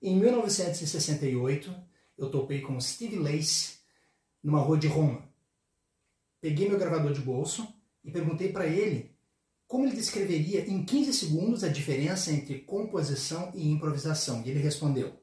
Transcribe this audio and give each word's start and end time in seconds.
Em 0.00 0.18
1968, 0.18 1.74
eu 2.18 2.30
topei 2.30 2.60
com 2.60 2.80
Steve 2.80 3.16
Lace 3.16 3.78
numa 4.42 4.60
rua 4.60 4.76
de 4.78 4.88
Roma. 4.88 5.28
Peguei 6.40 6.68
meu 6.68 6.78
gravador 6.78 7.12
de 7.12 7.20
bolso 7.20 7.66
e 8.04 8.10
perguntei 8.10 8.50
para 8.50 8.66
ele 8.66 9.12
como 9.68 9.86
ele 9.86 9.94
descreveria 9.94 10.68
em 10.68 10.84
15 10.84 11.14
segundos 11.14 11.64
a 11.64 11.68
diferença 11.68 12.32
entre 12.32 12.58
composição 12.60 13.52
e 13.54 13.70
improvisação. 13.70 14.42
E 14.44 14.50
ele 14.50 14.58
respondeu: 14.58 15.21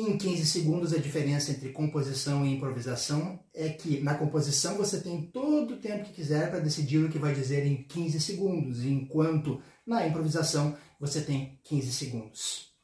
em 0.00 0.16
15 0.16 0.46
segundos, 0.46 0.92
a 0.92 0.98
diferença 0.98 1.50
entre 1.50 1.70
composição 1.70 2.46
e 2.46 2.54
improvisação 2.54 3.40
é 3.52 3.68
que 3.68 4.00
na 4.00 4.14
composição 4.14 4.76
você 4.76 5.00
tem 5.00 5.22
todo 5.22 5.74
o 5.74 5.76
tempo 5.78 6.04
que 6.04 6.12
quiser 6.12 6.50
para 6.50 6.60
decidir 6.60 6.98
o 6.98 7.08
que 7.08 7.18
vai 7.18 7.34
dizer 7.34 7.66
em 7.66 7.82
15 7.82 8.20
segundos, 8.20 8.84
enquanto 8.84 9.60
na 9.84 10.06
improvisação 10.06 10.76
você 11.00 11.20
tem 11.20 11.58
15 11.64 11.92
segundos. 11.92 12.77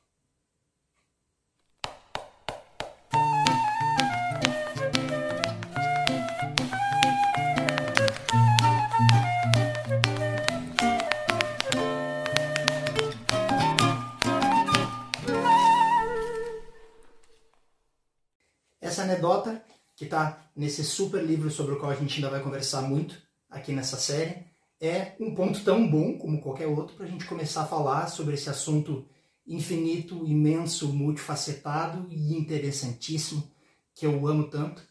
Anedota, 19.24 19.64
que 19.96 20.04
está 20.04 20.38
nesse 20.54 20.84
super 20.84 21.24
livro 21.24 21.50
sobre 21.50 21.74
o 21.74 21.78
qual 21.78 21.90
a 21.90 21.94
gente 21.94 22.16
ainda 22.16 22.30
vai 22.30 22.42
conversar 22.42 22.82
muito 22.82 23.16
aqui 23.48 23.72
nessa 23.72 23.96
série, 23.96 24.44
é 24.80 25.12
um 25.18 25.34
ponto 25.34 25.64
tão 25.64 25.88
bom 25.88 26.18
como 26.18 26.42
qualquer 26.42 26.66
outro 26.66 26.94
para 26.94 27.06
a 27.06 27.08
gente 27.08 27.24
começar 27.24 27.62
a 27.62 27.66
falar 27.66 28.08
sobre 28.08 28.34
esse 28.34 28.50
assunto 28.50 29.06
infinito, 29.46 30.26
imenso, 30.26 30.92
multifacetado 30.92 32.06
e 32.10 32.36
interessantíssimo 32.36 33.50
que 33.94 34.04
eu 34.04 34.26
amo 34.26 34.48
tanto, 34.48 34.82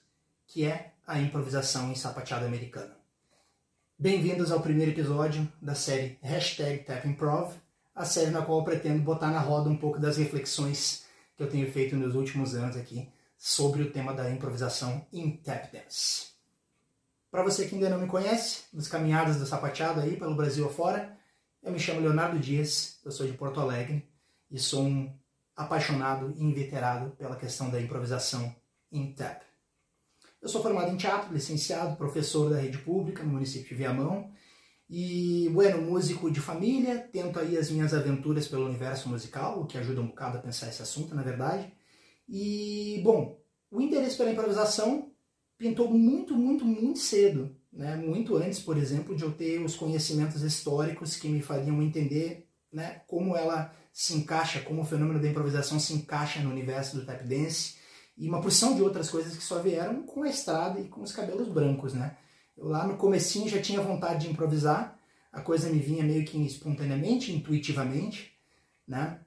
que 0.47 0.65
é 0.65 0.93
a 1.05 1.19
improvisação 1.19 1.91
em 1.91 1.95
sapateada 1.95 2.45
americana. 2.45 2.95
Bem-vindos 3.99 4.51
ao 4.51 4.61
primeiro 4.61 4.91
episódio 4.91 5.47
da 5.61 5.75
série 5.75 6.17
Hashtag 6.21 6.83
TapImprov, 6.85 7.53
a 7.93 8.05
série 8.05 8.31
na 8.31 8.41
qual 8.41 8.59
eu 8.59 8.63
pretendo 8.63 9.03
botar 9.03 9.29
na 9.29 9.39
roda 9.39 9.69
um 9.69 9.77
pouco 9.77 9.99
das 9.99 10.17
reflexões 10.17 11.05
que 11.35 11.43
eu 11.43 11.49
tenho 11.49 11.69
feito 11.71 11.95
nos 11.95 12.15
últimos 12.15 12.55
anos 12.55 12.77
aqui 12.77 13.12
sobre 13.45 13.83
o 13.83 13.91
tema 13.91 14.13
da 14.13 14.31
improvisação 14.31 15.05
em 15.11 15.35
tap 15.35 15.69
dance. 15.69 16.27
Para 17.29 17.43
você 17.43 17.67
que 17.67 17.75
ainda 17.75 17.89
não 17.89 17.99
me 17.99 18.07
conhece, 18.07 18.63
dos 18.71 18.87
caminhadas 18.87 19.37
da 19.37 19.45
sapateada 19.45 20.01
aí 20.01 20.15
pelo 20.15 20.33
Brasil 20.33 20.65
afora, 20.65 21.17
eu 21.61 21.69
me 21.69 21.77
chamo 21.77 21.99
Leonardo 21.99 22.39
Dias, 22.39 23.01
eu 23.03 23.11
sou 23.11 23.27
de 23.27 23.33
Porto 23.33 23.59
Alegre 23.59 24.07
e 24.49 24.57
sou 24.57 24.85
um 24.85 25.13
apaixonado 25.57 26.33
e 26.37 26.41
inveterado 26.41 27.11
pela 27.17 27.35
questão 27.35 27.69
da 27.69 27.81
improvisação 27.81 28.55
em 28.89 29.11
tap. 29.11 29.41
Eu 30.41 30.47
sou 30.47 30.63
formado 30.63 30.93
em 30.93 30.95
teatro, 30.95 31.33
licenciado, 31.33 31.97
professor 31.97 32.49
da 32.49 32.61
rede 32.61 32.77
pública 32.77 33.23
no 33.23 33.33
município 33.33 33.67
de 33.67 33.75
Viamão 33.75 34.31
e, 34.89 35.49
bueno, 35.49 35.81
músico 35.81 36.31
de 36.31 36.39
família, 36.39 36.97
tento 37.11 37.37
aí 37.37 37.57
as 37.57 37.69
minhas 37.69 37.93
aventuras 37.93 38.47
pelo 38.47 38.67
universo 38.67 39.09
musical, 39.09 39.59
o 39.59 39.65
que 39.65 39.77
ajuda 39.77 39.99
um 39.99 40.07
bocado 40.07 40.37
a 40.37 40.41
pensar 40.41 40.69
esse 40.69 40.81
assunto, 40.81 41.13
na 41.13 41.23
verdade. 41.23 41.69
E, 42.27 43.01
bom, 43.03 43.39
o 43.71 43.81
interesse 43.81 44.17
pela 44.17 44.31
improvisação 44.31 45.11
pintou 45.57 45.89
muito, 45.89 46.35
muito, 46.35 46.65
muito 46.65 46.99
cedo. 46.99 47.55
Né? 47.71 47.95
Muito 47.95 48.35
antes, 48.35 48.59
por 48.59 48.77
exemplo, 48.77 49.15
de 49.15 49.23
eu 49.23 49.31
ter 49.31 49.59
os 49.59 49.75
conhecimentos 49.75 50.41
históricos 50.41 51.15
que 51.15 51.27
me 51.27 51.41
fariam 51.41 51.81
entender 51.81 52.47
né, 52.71 53.01
como 53.07 53.35
ela 53.35 53.73
se 53.91 54.15
encaixa, 54.15 54.61
como 54.61 54.81
o 54.81 54.85
fenômeno 54.85 55.21
da 55.21 55.29
improvisação 55.29 55.79
se 55.79 55.93
encaixa 55.93 56.39
no 56.41 56.49
universo 56.49 56.97
do 56.97 57.05
tap 57.05 57.23
dance 57.23 57.75
e 58.17 58.27
uma 58.27 58.41
porção 58.41 58.75
de 58.75 58.81
outras 58.81 59.09
coisas 59.09 59.35
que 59.35 59.43
só 59.43 59.59
vieram 59.59 60.03
com 60.03 60.23
a 60.23 60.29
estrada 60.29 60.79
e 60.79 60.87
com 60.87 61.01
os 61.01 61.11
cabelos 61.11 61.47
brancos, 61.47 61.93
né? 61.93 62.17
Eu 62.55 62.67
lá 62.67 62.87
no 62.87 62.97
comecinho 62.97 63.49
já 63.49 63.61
tinha 63.61 63.81
vontade 63.81 64.25
de 64.25 64.31
improvisar, 64.31 64.99
a 65.31 65.41
coisa 65.41 65.69
me 65.69 65.79
vinha 65.79 66.03
meio 66.03 66.23
que 66.25 66.37
espontaneamente, 66.45 67.31
intuitivamente, 67.31 68.33
né? 68.87 69.19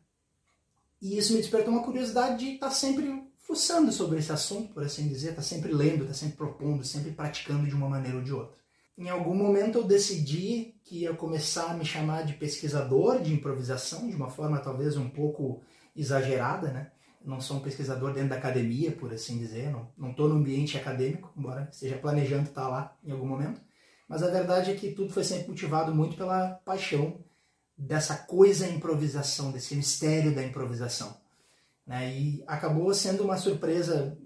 E 1.00 1.18
isso 1.18 1.32
me 1.32 1.40
despertou 1.40 1.72
uma 1.72 1.82
curiosidade 1.82 2.38
de 2.38 2.54
estar 2.54 2.68
tá 2.68 2.72
sempre 2.72 3.22
fuçando 3.38 3.92
sobre 3.92 4.18
esse 4.18 4.32
assunto, 4.32 4.72
por 4.72 4.82
assim 4.82 5.08
dizer, 5.08 5.30
estar 5.30 5.42
tá 5.42 5.48
sempre 5.48 5.72
lendo, 5.72 6.02
estar 6.02 6.08
tá 6.08 6.14
sempre 6.14 6.36
propondo, 6.36 6.84
sempre 6.84 7.12
praticando 7.12 7.66
de 7.66 7.74
uma 7.74 7.88
maneira 7.88 8.16
ou 8.16 8.22
de 8.22 8.32
outra. 8.32 8.56
Em 8.98 9.08
algum 9.08 9.34
momento 9.34 9.78
eu 9.78 9.84
decidi 9.84 10.74
que 10.82 11.00
ia 11.00 11.14
começar 11.14 11.70
a 11.70 11.74
me 11.74 11.84
chamar 11.84 12.24
de 12.24 12.32
pesquisador 12.32 13.20
de 13.20 13.32
improvisação, 13.32 14.08
de 14.08 14.16
uma 14.16 14.30
forma 14.30 14.58
talvez 14.58 14.96
um 14.96 15.08
pouco 15.08 15.62
exagerada, 15.94 16.70
né? 16.70 16.90
não 17.26 17.40
sou 17.40 17.56
um 17.56 17.60
pesquisador 17.60 18.12
dentro 18.12 18.30
da 18.30 18.36
academia, 18.36 18.92
por 18.92 19.12
assim 19.12 19.36
dizer, 19.36 19.74
não 19.98 20.10
estou 20.10 20.28
no 20.28 20.36
ambiente 20.36 20.78
acadêmico, 20.78 21.32
embora 21.36 21.68
esteja 21.70 21.96
planejando 21.96 22.44
estar 22.48 22.68
lá 22.68 22.96
em 23.04 23.10
algum 23.10 23.26
momento. 23.26 23.60
Mas 24.08 24.22
a 24.22 24.30
verdade 24.30 24.70
é 24.70 24.74
que 24.74 24.92
tudo 24.92 25.12
foi 25.12 25.24
sempre 25.24 25.48
motivado 25.48 25.92
muito 25.92 26.16
pela 26.16 26.50
paixão 26.64 27.18
dessa 27.76 28.16
coisa 28.16 28.68
improvisação, 28.68 29.50
desse 29.50 29.74
mistério 29.74 30.34
da 30.34 30.42
improvisação. 30.42 31.16
Né? 31.86 32.18
E 32.18 32.44
acabou 32.46 32.92
sendo 32.94 33.24
uma 33.24 33.36
surpresa 33.36 34.16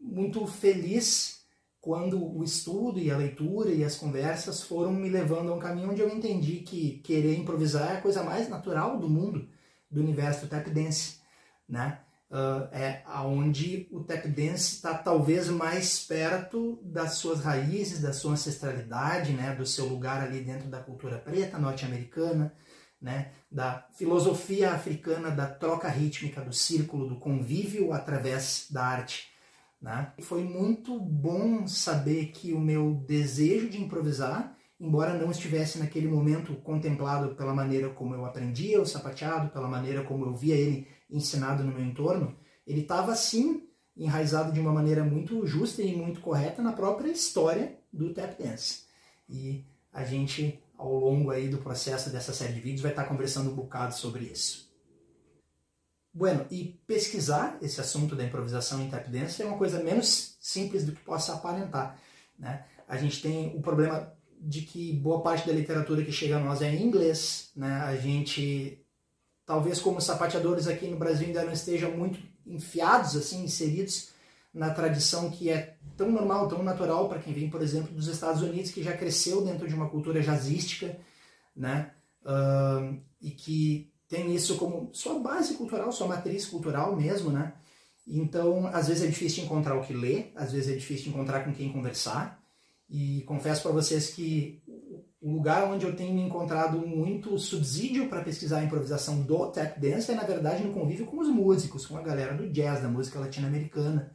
muito 0.00 0.46
feliz 0.46 1.40
quando 1.80 2.22
o 2.22 2.44
estudo 2.44 2.98
e 2.98 3.10
a 3.10 3.16
leitura 3.16 3.70
e 3.70 3.82
as 3.82 3.96
conversas 3.96 4.62
foram 4.62 4.92
me 4.92 5.08
levando 5.08 5.50
a 5.50 5.54
um 5.54 5.58
caminho 5.58 5.90
onde 5.90 6.00
eu 6.00 6.08
entendi 6.08 6.56
que 6.60 6.98
querer 6.98 7.36
improvisar 7.36 7.92
é 7.92 7.96
a 7.96 8.00
coisa 8.00 8.22
mais 8.22 8.48
natural 8.48 8.98
do 8.98 9.08
mundo, 9.08 9.48
do 9.90 10.00
universo 10.00 10.42
do 10.42 10.48
tap 10.48 10.68
dance, 10.68 11.20
né? 11.68 12.00
Uh, 12.30 12.68
é 12.72 13.02
aonde 13.06 13.88
o 13.90 14.04
tap 14.04 14.24
dance 14.28 14.76
está 14.76 14.94
talvez 14.94 15.48
mais 15.48 15.98
perto 15.98 16.78
das 16.80 17.14
suas 17.14 17.40
raízes, 17.40 18.00
da 18.00 18.12
sua 18.12 18.34
ancestralidade, 18.34 19.32
né, 19.32 19.52
do 19.52 19.66
seu 19.66 19.86
lugar 19.86 20.22
ali 20.22 20.40
dentro 20.40 20.68
da 20.68 20.78
cultura 20.78 21.18
preta 21.18 21.58
norte-americana, 21.58 22.54
né, 23.00 23.32
da 23.50 23.86
filosofia 23.92 24.72
africana 24.72 25.30
da 25.30 25.46
troca 25.46 25.88
rítmica, 25.88 26.40
do 26.40 26.52
círculo, 26.52 27.08
do 27.08 27.16
convívio 27.16 27.92
através 27.92 28.66
da 28.70 28.84
arte. 28.84 29.28
Né? 29.80 30.12
Foi 30.20 30.44
muito 30.44 30.98
bom 31.00 31.66
saber 31.66 32.26
que 32.26 32.52
o 32.52 32.60
meu 32.60 33.02
desejo 33.06 33.70
de 33.70 33.80
improvisar, 33.80 34.54
embora 34.78 35.14
não 35.14 35.30
estivesse 35.30 35.78
naquele 35.78 36.08
momento 36.08 36.54
contemplado 36.56 37.34
pela 37.34 37.54
maneira 37.54 37.88
como 37.88 38.14
eu 38.14 38.26
aprendia 38.26 38.80
o 38.80 38.86
sapateado, 38.86 39.50
pela 39.50 39.68
maneira 39.68 40.04
como 40.04 40.26
eu 40.26 40.34
via 40.34 40.54
ele 40.54 40.86
ensinado 41.10 41.64
no 41.64 41.72
meu 41.72 41.84
entorno, 41.84 42.36
ele 42.66 42.82
estava 42.82 43.16
sim 43.16 43.66
enraizado 43.96 44.52
de 44.52 44.60
uma 44.60 44.72
maneira 44.72 45.02
muito 45.02 45.46
justa 45.46 45.82
e 45.82 45.96
muito 45.96 46.20
correta 46.20 46.62
na 46.62 46.72
própria 46.72 47.10
história 47.10 47.78
do 47.92 48.12
tap 48.12 48.38
dance. 48.38 48.84
E 49.28 49.64
a 49.92 50.04
gente 50.04 50.62
ao 50.80 50.94
longo 50.94 51.30
aí 51.30 51.48
do 51.48 51.58
processo 51.58 52.08
dessa 52.08 52.32
série 52.32 52.54
de 52.54 52.60
vídeos 52.60 52.80
vai 52.80 52.90
estar 52.90 53.04
conversando 53.04 53.50
um 53.50 53.54
bocado 53.54 53.94
sobre 53.94 54.24
isso. 54.24 54.70
Bueno, 56.12 56.46
e 56.50 56.80
pesquisar 56.86 57.58
esse 57.60 57.80
assunto 57.80 58.16
da 58.16 58.24
improvisação 58.24 58.80
em 58.80 58.88
tap 58.88 59.06
dance 59.08 59.42
é 59.42 59.44
uma 59.44 59.58
coisa 59.58 59.82
menos 59.82 60.36
simples 60.40 60.84
do 60.84 60.92
que 60.92 61.02
possa 61.02 61.34
aparentar. 61.34 61.98
Né? 62.38 62.64
A 62.88 62.96
gente 62.96 63.20
tem 63.20 63.54
o 63.56 63.60
problema 63.60 64.12
de 64.40 64.62
que 64.62 64.94
boa 64.94 65.22
parte 65.22 65.46
da 65.46 65.52
literatura 65.52 66.02
que 66.02 66.10
chega 66.10 66.38
a 66.38 66.40
nós 66.40 66.62
é 66.62 66.74
em 66.74 66.82
inglês. 66.82 67.50
Né? 67.54 67.72
A 67.72 67.94
gente, 67.96 68.82
talvez 69.44 69.78
como 69.78 70.00
sapateadores 70.00 70.66
aqui 70.66 70.88
no 70.88 70.96
Brasil 70.96 71.26
ainda 71.26 71.44
não 71.44 71.52
estejam 71.52 71.92
muito 71.92 72.18
enfiados, 72.46 73.14
assim, 73.16 73.44
inseridos 73.44 74.09
na 74.52 74.70
tradição 74.70 75.30
que 75.30 75.48
é 75.48 75.76
tão 75.96 76.10
normal, 76.10 76.48
tão 76.48 76.62
natural 76.62 77.08
para 77.08 77.20
quem 77.20 77.32
vem, 77.32 77.48
por 77.48 77.62
exemplo, 77.62 77.94
dos 77.94 78.08
Estados 78.08 78.42
Unidos, 78.42 78.70
que 78.70 78.82
já 78.82 78.96
cresceu 78.96 79.44
dentro 79.44 79.68
de 79.68 79.74
uma 79.74 79.88
cultura 79.88 80.20
jazzística, 80.20 80.98
né? 81.54 81.92
Uh, 82.22 83.00
e 83.20 83.30
que 83.30 83.92
tem 84.08 84.34
isso 84.34 84.56
como 84.56 84.90
sua 84.92 85.18
base 85.18 85.54
cultural, 85.54 85.92
sua 85.92 86.08
matriz 86.08 86.46
cultural 86.46 86.96
mesmo, 86.96 87.30
né? 87.30 87.52
Então, 88.06 88.66
às 88.68 88.88
vezes 88.88 89.04
é 89.04 89.06
difícil 89.06 89.44
encontrar 89.44 89.76
o 89.76 89.82
que 89.82 89.92
ler, 89.92 90.32
às 90.34 90.52
vezes 90.52 90.72
é 90.72 90.76
difícil 90.76 91.10
encontrar 91.10 91.44
com 91.44 91.52
quem 91.52 91.72
conversar. 91.72 92.42
E 92.88 93.22
confesso 93.22 93.62
para 93.62 93.70
vocês 93.70 94.10
que 94.10 94.60
o 95.20 95.32
lugar 95.32 95.70
onde 95.70 95.86
eu 95.86 95.94
tenho 95.94 96.18
encontrado 96.18 96.78
muito 96.78 97.38
subsídio 97.38 98.08
para 98.08 98.24
pesquisar 98.24 98.58
a 98.58 98.64
improvisação 98.64 99.22
do 99.22 99.46
tap 99.46 99.78
dance 99.78 100.10
é, 100.10 100.14
na 100.14 100.24
verdade, 100.24 100.64
no 100.64 100.72
convívio 100.72 101.06
com 101.06 101.18
os 101.18 101.28
músicos, 101.28 101.86
com 101.86 101.96
a 101.96 102.02
galera 102.02 102.34
do 102.34 102.48
jazz, 102.50 102.82
da 102.82 102.88
música 102.88 103.20
latino-americana 103.20 104.12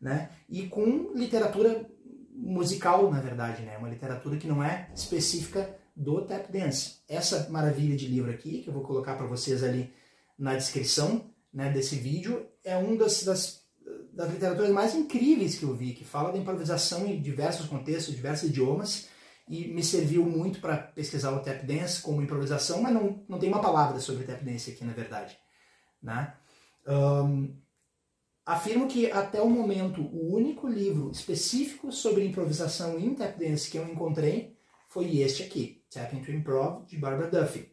né? 0.00 0.30
E 0.48 0.68
com 0.68 1.12
literatura 1.14 1.88
musical, 2.34 3.10
na 3.10 3.20
verdade, 3.20 3.62
né? 3.62 3.76
Uma 3.78 3.88
literatura 3.88 4.36
que 4.36 4.46
não 4.46 4.62
é 4.62 4.90
específica 4.94 5.76
do 5.96 6.22
tap 6.22 6.50
dance. 6.52 6.98
Essa 7.08 7.48
maravilha 7.50 7.96
de 7.96 8.06
livro 8.06 8.30
aqui, 8.30 8.62
que 8.62 8.68
eu 8.68 8.74
vou 8.74 8.82
colocar 8.82 9.14
para 9.14 9.26
vocês 9.26 9.64
ali 9.64 9.92
na 10.38 10.54
descrição 10.54 11.30
né, 11.52 11.70
desse 11.70 11.96
vídeo, 11.96 12.46
é 12.62 12.76
um 12.76 12.96
das, 12.96 13.24
das, 13.24 13.62
das 14.12 14.30
literaturas 14.30 14.70
mais 14.70 14.94
incríveis 14.94 15.58
que 15.58 15.64
eu 15.64 15.74
vi, 15.74 15.94
que 15.94 16.04
fala 16.04 16.30
da 16.30 16.38
improvisação 16.38 17.06
em 17.06 17.20
diversos 17.20 17.66
contextos, 17.66 18.14
diversos 18.14 18.50
idiomas, 18.50 19.08
e 19.48 19.68
me 19.68 19.82
serviu 19.82 20.24
muito 20.24 20.60
para 20.60 20.76
pesquisar 20.76 21.30
o 21.32 21.40
tap 21.40 21.64
dance 21.64 22.02
como 22.02 22.20
improvisação, 22.20 22.82
mas 22.82 22.92
não, 22.92 23.24
não 23.26 23.38
tem 23.38 23.48
uma 23.48 23.62
palavra 23.62 23.98
sobre 24.00 24.24
tap 24.24 24.42
dance 24.44 24.70
aqui, 24.70 24.84
na 24.84 24.92
verdade. 24.92 25.38
Né? 26.02 26.34
Um, 26.86 27.56
afirmo 28.46 28.86
que 28.86 29.10
até 29.10 29.42
o 29.42 29.50
momento 29.50 30.00
o 30.00 30.32
único 30.32 30.68
livro 30.68 31.10
específico 31.10 31.90
sobre 31.90 32.24
improvisação 32.24 32.96
em 32.96 33.12
tap 33.12 33.36
dance 33.36 33.68
que 33.68 33.76
eu 33.76 33.86
encontrei 33.88 34.56
foi 34.88 35.18
este 35.18 35.42
aqui, 35.42 35.84
Tap 35.92 36.14
into 36.14 36.30
Improv, 36.30 36.86
de 36.86 36.96
Barbara 36.96 37.28
Duffy. 37.28 37.70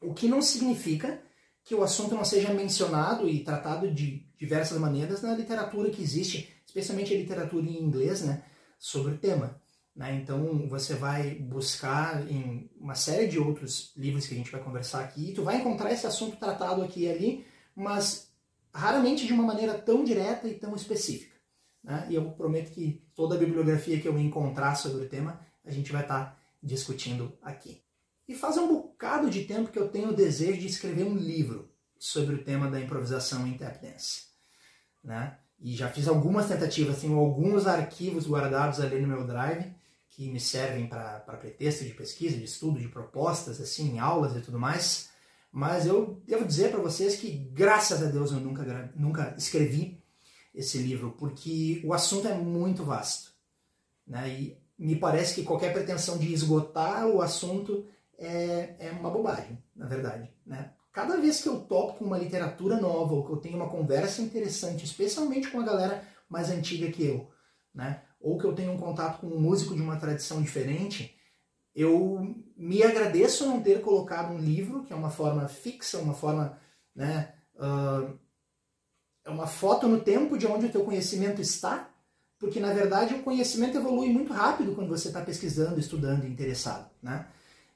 O 0.00 0.14
que 0.14 0.28
não 0.28 0.40
significa 0.40 1.20
que 1.64 1.74
o 1.74 1.82
assunto 1.82 2.14
não 2.14 2.24
seja 2.24 2.54
mencionado 2.54 3.28
e 3.28 3.44
tratado 3.44 3.90
de 3.92 4.26
diversas 4.38 4.78
maneiras 4.78 5.20
na 5.20 5.34
literatura 5.34 5.90
que 5.90 6.02
existe, 6.02 6.48
especialmente 6.64 7.12
a 7.12 7.16
literatura 7.16 7.66
em 7.66 7.82
inglês, 7.82 8.22
né, 8.22 8.42
sobre 8.78 9.12
o 9.12 9.18
tema. 9.18 9.60
Né? 9.94 10.14
Então 10.22 10.66
você 10.68 10.94
vai 10.94 11.34
buscar 11.34 12.26
em 12.30 12.70
uma 12.80 12.94
série 12.94 13.26
de 13.26 13.38
outros 13.38 13.92
livros 13.96 14.26
que 14.26 14.34
a 14.34 14.36
gente 14.36 14.52
vai 14.52 14.62
conversar 14.62 15.04
aqui, 15.04 15.30
e 15.30 15.34
tu 15.34 15.42
vai 15.42 15.56
encontrar 15.56 15.92
esse 15.92 16.06
assunto 16.06 16.36
tratado 16.36 16.82
aqui 16.82 17.02
e 17.02 17.10
ali, 17.10 17.46
mas 17.74 18.29
raramente 18.72 19.26
de 19.26 19.32
uma 19.32 19.42
maneira 19.42 19.74
tão 19.74 20.04
direta 20.04 20.48
e 20.48 20.54
tão 20.54 20.74
específica. 20.74 21.36
Né? 21.82 22.06
E 22.10 22.14
eu 22.14 22.30
prometo 22.32 22.70
que 22.70 23.02
toda 23.14 23.34
a 23.34 23.38
bibliografia 23.38 24.00
que 24.00 24.06
eu 24.06 24.18
encontrar 24.18 24.74
sobre 24.74 25.04
o 25.04 25.08
tema, 25.08 25.40
a 25.64 25.70
gente 25.70 25.92
vai 25.92 26.02
estar 26.02 26.24
tá 26.24 26.36
discutindo 26.62 27.36
aqui. 27.42 27.82
E 28.28 28.34
faz 28.34 28.56
um 28.56 28.68
bocado 28.68 29.28
de 29.28 29.44
tempo 29.44 29.70
que 29.70 29.78
eu 29.78 29.88
tenho 29.88 30.10
o 30.10 30.16
desejo 30.16 30.60
de 30.60 30.66
escrever 30.66 31.04
um 31.04 31.16
livro 31.16 31.70
sobre 31.98 32.34
o 32.34 32.44
tema 32.44 32.70
da 32.70 32.80
improvisação 32.80 33.46
em 33.46 33.56
tap 33.56 33.80
dance. 33.82 34.26
Né? 35.02 35.36
E 35.58 35.74
já 35.74 35.88
fiz 35.88 36.06
algumas 36.06 36.46
tentativas, 36.46 37.00
tenho 37.00 37.18
alguns 37.18 37.66
arquivos 37.66 38.26
guardados 38.26 38.80
ali 38.80 39.00
no 39.00 39.08
meu 39.08 39.26
drive 39.26 39.74
que 40.08 40.30
me 40.30 40.40
servem 40.40 40.86
para 40.86 41.20
pretexto 41.20 41.84
de 41.84 41.94
pesquisa, 41.94 42.36
de 42.36 42.44
estudo, 42.44 42.78
de 42.78 42.88
propostas, 42.88 43.60
assim, 43.60 43.98
aulas 43.98 44.36
e 44.36 44.40
tudo 44.40 44.58
mais. 44.58 45.10
Mas 45.52 45.86
eu 45.86 46.22
devo 46.26 46.44
dizer 46.44 46.70
para 46.70 46.80
vocês 46.80 47.16
que, 47.16 47.30
graças 47.52 48.02
a 48.02 48.06
Deus, 48.06 48.30
eu 48.30 48.38
nunca, 48.38 48.92
nunca 48.94 49.34
escrevi 49.36 50.00
esse 50.54 50.78
livro, 50.78 51.14
porque 51.18 51.80
o 51.84 51.92
assunto 51.92 52.28
é 52.28 52.34
muito 52.34 52.84
vasto. 52.84 53.32
Né? 54.06 54.28
E 54.28 54.58
me 54.78 54.96
parece 54.96 55.34
que 55.34 55.42
qualquer 55.42 55.72
pretensão 55.72 56.18
de 56.18 56.32
esgotar 56.32 57.06
o 57.06 57.20
assunto 57.20 57.84
é, 58.16 58.76
é 58.78 58.90
uma 58.92 59.10
bobagem, 59.10 59.58
na 59.74 59.86
verdade. 59.86 60.30
Né? 60.46 60.72
Cada 60.92 61.16
vez 61.16 61.40
que 61.40 61.48
eu 61.48 61.60
topo 61.60 61.98
com 61.98 62.04
uma 62.04 62.18
literatura 62.18 62.80
nova 62.80 63.14
ou 63.14 63.24
que 63.24 63.32
eu 63.32 63.36
tenho 63.36 63.56
uma 63.56 63.68
conversa 63.68 64.22
interessante, 64.22 64.84
especialmente 64.84 65.50
com 65.50 65.60
a 65.60 65.64
galera 65.64 66.04
mais 66.28 66.50
antiga 66.50 66.90
que 66.90 67.04
eu, 67.04 67.28
né? 67.74 68.02
ou 68.20 68.38
que 68.38 68.44
eu 68.44 68.52
tenho 68.52 68.72
um 68.72 68.78
contato 68.78 69.20
com 69.20 69.26
um 69.26 69.40
músico 69.40 69.74
de 69.74 69.82
uma 69.82 69.96
tradição 69.96 70.42
diferente, 70.42 71.16
eu 71.74 72.34
me 72.60 72.82
agradeço 72.82 73.46
não 73.46 73.62
ter 73.62 73.80
colocado 73.80 74.34
um 74.34 74.38
livro, 74.38 74.84
que 74.84 74.92
é 74.92 74.96
uma 74.96 75.08
forma 75.10 75.48
fixa, 75.48 75.98
uma 75.98 76.12
forma, 76.12 76.58
né, 76.94 77.32
uh, 77.54 78.18
é 79.24 79.30
uma 79.30 79.46
foto 79.46 79.88
no 79.88 79.98
tempo 79.98 80.36
de 80.36 80.46
onde 80.46 80.66
o 80.66 80.70
teu 80.70 80.84
conhecimento 80.84 81.40
está, 81.40 81.88
porque 82.38 82.60
na 82.60 82.70
verdade 82.70 83.14
o 83.14 83.22
conhecimento 83.22 83.78
evolui 83.78 84.10
muito 84.10 84.30
rápido 84.34 84.74
quando 84.74 84.90
você 84.90 85.08
está 85.08 85.22
pesquisando, 85.22 85.80
estudando 85.80 86.26
interessado, 86.26 86.90
né? 87.02 87.26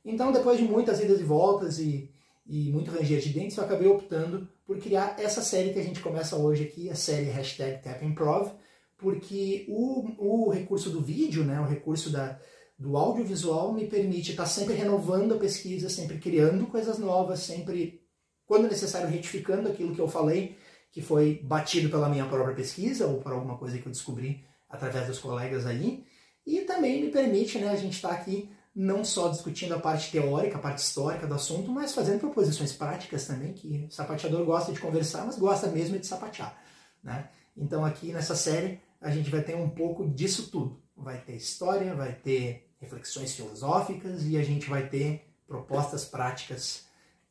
Então, 0.04 0.30
depois 0.30 0.58
de 0.58 0.64
muitas 0.64 1.00
idas 1.00 1.18
e 1.18 1.22
voltas 1.22 1.78
e, 1.78 2.10
e 2.46 2.70
muito 2.70 2.90
ranger 2.90 3.20
de 3.20 3.30
dentes, 3.30 3.56
eu 3.56 3.64
acabei 3.64 3.88
optando 3.88 4.46
por 4.66 4.78
criar 4.78 5.16
essa 5.18 5.40
série 5.40 5.72
que 5.72 5.78
a 5.78 5.82
gente 5.82 6.00
começa 6.00 6.36
hoje 6.36 6.64
aqui, 6.64 6.90
a 6.90 6.94
série 6.94 7.30
hashtag 7.30 7.82
TapImprov, 7.82 8.52
porque 8.98 9.64
o, 9.66 10.46
o 10.46 10.50
recurso 10.50 10.90
do 10.90 11.00
vídeo, 11.00 11.42
né, 11.42 11.58
o 11.58 11.66
recurso 11.66 12.10
da, 12.10 12.38
do 12.78 12.96
audiovisual 12.96 13.72
me 13.72 13.86
permite 13.86 14.32
estar 14.32 14.46
sempre 14.46 14.74
renovando 14.74 15.34
a 15.34 15.38
pesquisa, 15.38 15.88
sempre 15.88 16.18
criando 16.18 16.66
coisas 16.66 16.98
novas, 16.98 17.40
sempre, 17.40 18.02
quando 18.46 18.68
necessário, 18.68 19.08
retificando 19.08 19.68
aquilo 19.68 19.94
que 19.94 20.00
eu 20.00 20.08
falei, 20.08 20.56
que 20.90 21.00
foi 21.00 21.40
batido 21.42 21.88
pela 21.88 22.08
minha 22.08 22.26
própria 22.26 22.54
pesquisa 22.54 23.06
ou 23.06 23.20
por 23.20 23.32
alguma 23.32 23.56
coisa 23.56 23.78
que 23.78 23.86
eu 23.86 23.92
descobri 23.92 24.44
através 24.68 25.06
dos 25.06 25.18
colegas 25.18 25.66
aí. 25.66 26.04
E 26.46 26.60
também 26.62 27.04
me 27.04 27.10
permite 27.10 27.58
né, 27.58 27.70
a 27.70 27.76
gente 27.76 27.94
estar 27.94 28.10
aqui 28.10 28.50
não 28.74 29.04
só 29.04 29.28
discutindo 29.28 29.74
a 29.74 29.78
parte 29.78 30.10
teórica, 30.10 30.56
a 30.56 30.60
parte 30.60 30.78
histórica 30.78 31.26
do 31.26 31.34
assunto, 31.34 31.70
mas 31.70 31.94
fazendo 31.94 32.20
proposições 32.20 32.72
práticas 32.72 33.26
também, 33.26 33.52
que 33.52 33.86
o 33.88 33.90
sapateador 33.90 34.44
gosta 34.44 34.72
de 34.72 34.80
conversar, 34.80 35.24
mas 35.24 35.38
gosta 35.38 35.68
mesmo 35.68 35.98
de 35.98 36.06
sapatear. 36.06 36.60
Né? 37.02 37.28
Então 37.56 37.84
aqui 37.84 38.12
nessa 38.12 38.34
série 38.34 38.80
a 39.00 39.10
gente 39.10 39.30
vai 39.30 39.42
ter 39.42 39.54
um 39.54 39.70
pouco 39.70 40.08
disso 40.08 40.50
tudo. 40.50 40.83
Vai 40.96 41.20
ter 41.20 41.36
história, 41.36 41.94
vai 41.94 42.12
ter 42.12 42.70
reflexões 42.80 43.34
filosóficas 43.34 44.24
e 44.24 44.36
a 44.36 44.42
gente 44.42 44.68
vai 44.68 44.88
ter 44.88 45.28
propostas 45.46 46.04
práticas 46.04 46.84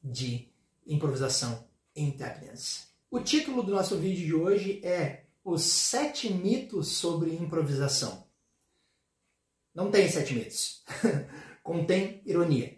de 0.03 0.49
improvisação 0.85 1.63
em 1.95 2.11
tap 2.11 2.39
dance. 2.39 2.83
O 3.09 3.19
título 3.19 3.63
do 3.63 3.71
nosso 3.71 3.97
vídeo 3.97 4.25
de 4.25 4.33
hoje 4.33 4.81
é 4.83 5.25
Os 5.43 5.63
Sete 5.63 6.33
Mitos 6.33 6.89
sobre 6.89 7.33
Improvisação. 7.35 8.23
Não 9.73 9.89
tem 9.89 10.09
sete 10.09 10.33
mitos. 10.35 10.83
Contém 11.63 12.21
ironia. 12.25 12.77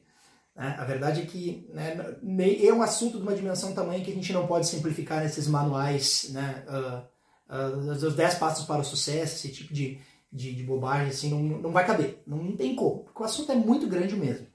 Né? 0.56 0.76
A 0.80 0.86
verdade 0.86 1.22
é 1.22 1.26
que 1.26 1.70
né, 1.74 2.18
é 2.64 2.74
um 2.74 2.82
assunto 2.82 3.18
de 3.18 3.24
uma 3.24 3.36
dimensão 3.36 3.74
tamanho 3.74 4.04
que 4.04 4.12
a 4.12 4.14
gente 4.14 4.32
não 4.32 4.48
pode 4.48 4.68
simplificar 4.68 5.22
nesses 5.22 5.48
manuais, 5.48 6.30
né, 6.30 6.64
uh, 6.68 7.54
uh, 7.54 7.92
os 7.92 8.16
10 8.16 8.36
passos 8.36 8.66
para 8.66 8.82
o 8.82 8.86
sucesso, 8.86 9.36
esse 9.36 9.52
tipo 9.52 9.74
de, 9.74 10.00
de, 10.32 10.54
de 10.54 10.64
bobagem, 10.64 11.10
assim, 11.10 11.30
não, 11.30 11.60
não 11.60 11.72
vai 11.72 11.86
caber. 11.86 12.22
Não, 12.26 12.38
não, 12.38 12.56
tem 12.56 12.76
como, 12.76 13.04
porque 13.04 13.22
o 13.22 13.26
assunto 13.26 13.52
é 13.52 13.56
muito 13.56 13.88
grande 13.88 14.16
mesmo. 14.16 14.48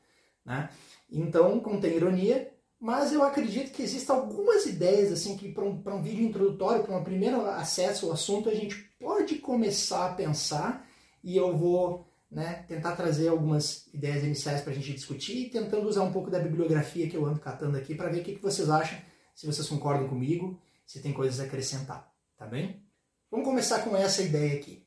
Né? 0.45 0.69
Então, 1.11 1.61
contém 1.61 1.97
ironia, 1.97 2.53
mas 2.79 3.13
eu 3.13 3.23
acredito 3.23 3.73
que 3.73 3.83
existem 3.83 4.15
algumas 4.15 4.65
ideias 4.67 5.13
assim 5.13 5.37
que 5.37 5.53
para 5.53 5.65
um, 5.65 5.83
um 5.85 6.03
vídeo 6.03 6.25
introdutório, 6.25 6.83
para 6.83 6.97
um 6.97 7.05
primeiro 7.05 7.43
acesso 7.47 8.07
ao 8.07 8.13
assunto, 8.13 8.49
a 8.49 8.55
gente 8.55 8.77
pode 8.99 9.37
começar 9.37 10.07
a 10.07 10.15
pensar 10.15 10.87
e 11.23 11.37
eu 11.37 11.57
vou 11.57 12.11
né, 12.31 12.65
tentar 12.69 12.95
trazer 12.95 13.29
algumas 13.29 13.89
ideias 13.93 14.23
iniciais 14.23 14.63
para 14.63 14.73
a 14.73 14.75
gente 14.75 14.95
discutir 14.95 15.51
tentando 15.51 15.89
usar 15.89 16.05
um 16.05 16.13
pouco 16.13 16.31
da 16.31 16.39
bibliografia 16.39 17.09
que 17.09 17.17
eu 17.17 17.27
ando 17.27 17.41
catando 17.41 17.77
aqui 17.77 17.95
para 17.95 18.09
ver 18.09 18.21
o 18.21 18.25
que, 18.25 18.37
que 18.37 18.43
vocês 18.43 18.71
acham, 18.71 18.99
se 19.35 19.47
vocês 19.47 19.69
concordam 19.69 20.09
comigo, 20.09 20.59
se 20.87 21.01
tem 21.01 21.13
coisas 21.13 21.41
a 21.41 21.45
acrescentar, 21.45 22.11
tá 22.39 22.47
bem? 22.47 22.83
Vamos 23.31 23.47
começar 23.47 23.85
com 23.85 23.97
essa 23.97 24.23
ideia 24.23 24.55
aqui, 24.57 24.85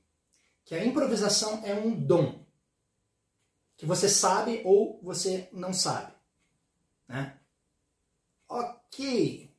que 0.66 0.76
a 0.76 0.86
improvisação 0.86 1.62
é 1.66 1.74
um 1.74 1.92
dom, 1.92 2.44
que 3.76 3.86
você 3.86 4.08
sabe 4.08 4.62
ou 4.64 5.00
você 5.04 5.50
não 5.52 5.74
sabe, 5.74 6.14
né? 7.08 7.38
Ok, 8.48 9.52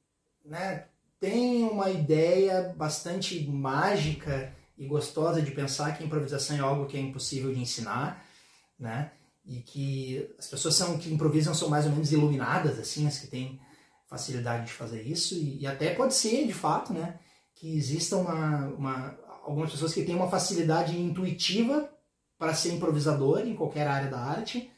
né? 0.44 0.86
Tem 1.18 1.64
uma 1.64 1.90
ideia 1.90 2.74
bastante 2.76 3.46
mágica 3.46 4.54
e 4.76 4.86
gostosa 4.86 5.40
de 5.40 5.50
pensar 5.50 5.96
que 5.96 6.02
a 6.02 6.06
improvisação 6.06 6.56
é 6.56 6.60
algo 6.60 6.86
que 6.86 6.96
é 6.96 7.00
impossível 7.00 7.52
de 7.52 7.60
ensinar, 7.60 8.24
né? 8.78 9.12
E 9.44 9.60
que 9.60 10.34
as 10.38 10.46
pessoas 10.46 10.74
são, 10.74 10.98
que 10.98 11.12
improvisam 11.12 11.54
são 11.54 11.68
mais 11.68 11.84
ou 11.86 11.92
menos 11.92 12.12
iluminadas, 12.12 12.78
assim, 12.78 13.06
as 13.06 13.18
que 13.18 13.26
têm 13.26 13.60
facilidade 14.06 14.66
de 14.66 14.72
fazer 14.72 15.02
isso. 15.02 15.34
E, 15.34 15.60
e 15.60 15.66
até 15.66 15.94
pode 15.94 16.14
ser, 16.14 16.46
de 16.46 16.54
fato, 16.54 16.92
né? 16.92 17.18
Que 17.54 17.76
exista 17.76 18.16
uma, 18.16 18.66
uma, 18.68 19.18
algumas 19.44 19.70
pessoas 19.70 19.94
que 19.94 20.04
têm 20.04 20.16
uma 20.16 20.30
facilidade 20.30 20.98
intuitiva 20.98 21.90
para 22.38 22.54
ser 22.54 22.72
improvisador 22.72 23.40
em 23.40 23.54
qualquer 23.54 23.86
área 23.86 24.10
da 24.10 24.18
arte, 24.18 24.70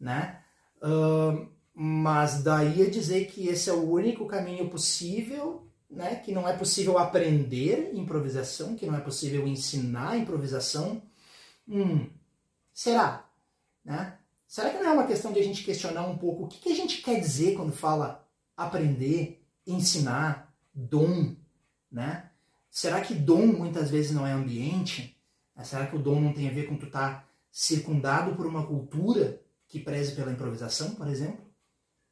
né? 0.00 0.40
Uh, 0.82 1.48
mas 1.72 2.42
daí 2.42 2.82
a 2.82 2.90
dizer 2.90 3.26
que 3.26 3.48
esse 3.48 3.70
é 3.70 3.72
o 3.72 3.90
único 3.90 4.26
caminho 4.26 4.68
possível 4.68 5.64
né, 5.94 6.16
que 6.16 6.32
não 6.32 6.48
é 6.48 6.52
possível 6.52 6.98
aprender 6.98 7.92
improvisação, 7.94 8.74
que 8.74 8.86
não 8.86 8.96
é 8.96 9.00
possível 9.00 9.46
ensinar 9.46 10.18
improvisação. 10.18 11.02
Hum, 11.68 12.10
será? 12.72 13.28
Né? 13.84 14.18
Será 14.46 14.70
que 14.70 14.78
não 14.78 14.90
é 14.90 14.92
uma 14.92 15.06
questão 15.06 15.32
de 15.32 15.38
a 15.38 15.42
gente 15.42 15.64
questionar 15.64 16.06
um 16.06 16.18
pouco 16.18 16.44
o 16.44 16.48
que, 16.48 16.58
que 16.58 16.72
a 16.72 16.74
gente 16.74 17.00
quer 17.02 17.20
dizer 17.20 17.54
quando 17.54 17.72
fala 17.72 18.26
aprender, 18.56 19.44
ensinar, 19.66 20.52
dom? 20.74 21.34
Né? 21.90 22.28
Será 22.74 23.00
que 23.00 23.14
dom 23.14 23.46
muitas 23.46 23.88
vezes 23.88 24.10
não 24.10 24.26
é 24.26 24.32
ambiente? 24.32 25.16
Será 25.62 25.86
que 25.86 25.94
o 25.94 26.02
dom 26.02 26.20
não 26.20 26.32
tem 26.32 26.48
a 26.48 26.52
ver 26.52 26.66
com 26.66 26.76
tu 26.76 26.86
estar 26.86 27.20
tá 27.20 27.28
circundado 27.48 28.34
por 28.34 28.46
uma 28.46 28.66
cultura 28.66 29.40
que 29.68 29.78
preze 29.78 30.16
pela 30.16 30.32
improvisação, 30.32 30.92
por 30.96 31.06
exemplo? 31.06 31.46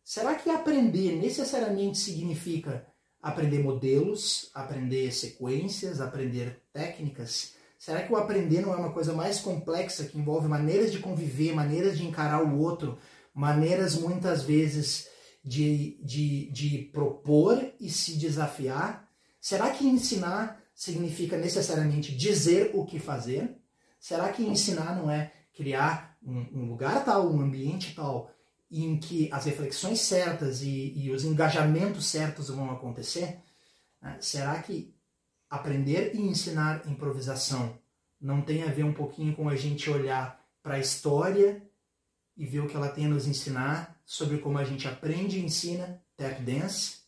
Será 0.05 0.37
que 0.37 0.49
aprender 0.49 1.17
necessariamente 1.21 1.99
significa 1.99 2.87
aprender 3.21 3.59
modelos, 3.59 4.53
aprender 4.55 5.13
sequências, 5.13 6.01
aprender 6.01 6.63
técnicas? 6.73 7.55
Será 7.77 8.05
que 8.05 8.13
o 8.13 8.17
aprender 8.17 8.61
não 8.61 8.73
é 8.73 8.77
uma 8.77 8.93
coisa 8.93 9.13
mais 9.13 9.41
complexa 9.41 10.05
que 10.05 10.17
envolve 10.17 10.47
maneiras 10.47 10.93
de 10.93 11.01
conviver, 11.01 11.53
maneiras 11.53 11.99
de 11.99 12.07
encarar 12.07 12.41
o 12.41 12.57
outro, 12.61 13.01
maneiras 13.35 13.97
muitas 13.97 14.45
vezes 14.45 15.09
de, 15.45 15.99
de, 16.05 16.53
de 16.53 16.79
propor 16.93 17.61
e 17.81 17.91
se 17.91 18.17
desafiar? 18.17 19.12
Será 19.43 19.73
que 19.73 19.85
ensinar 19.85 20.63
significa 20.73 21.37
necessariamente 21.37 22.15
dizer 22.17 22.71
o 22.75 22.85
que 22.85 23.01
fazer? 23.01 23.57
Será 23.99 24.33
que 24.33 24.45
ensinar 24.45 24.95
não 24.95 25.11
é 25.11 25.33
criar 25.53 26.17
um, 26.23 26.61
um 26.61 26.69
lugar 26.69 27.05
tal, 27.05 27.29
um 27.29 27.41
ambiente 27.41 27.93
tal, 27.93 28.33
em 28.71 28.97
que 29.01 29.29
as 29.33 29.45
reflexões 29.45 30.01
certas 30.01 30.63
e, 30.63 30.93
e 30.97 31.11
os 31.11 31.25
engajamentos 31.25 32.07
certos 32.07 32.51
vão 32.51 32.71
acontecer, 32.71 33.41
né? 34.01 34.17
será 34.21 34.63
que 34.63 34.95
aprender 35.51 36.15
e 36.15 36.21
ensinar 36.21 36.89
improvisação 36.89 37.77
não 38.21 38.41
tem 38.43 38.63
a 38.63 38.71
ver 38.71 38.85
um 38.85 38.95
pouquinho 38.95 39.35
com 39.35 39.49
a 39.49 39.57
gente 39.57 39.91
olhar 39.91 40.41
para 40.63 40.75
a 40.75 40.79
história 40.79 41.61
e 42.37 42.47
ver 42.47 42.61
o 42.61 42.69
que 42.69 42.77
ela 42.77 42.89
tem 42.89 43.07
a 43.07 43.09
nos 43.09 43.27
ensinar 43.27 44.01
sobre 44.07 44.39
como 44.39 44.57
a 44.59 44.65
gente 44.65 44.87
aprende 44.87 45.41
e 45.41 45.45
ensina 45.45 46.01
tap 46.17 46.41
dance? 46.43 47.02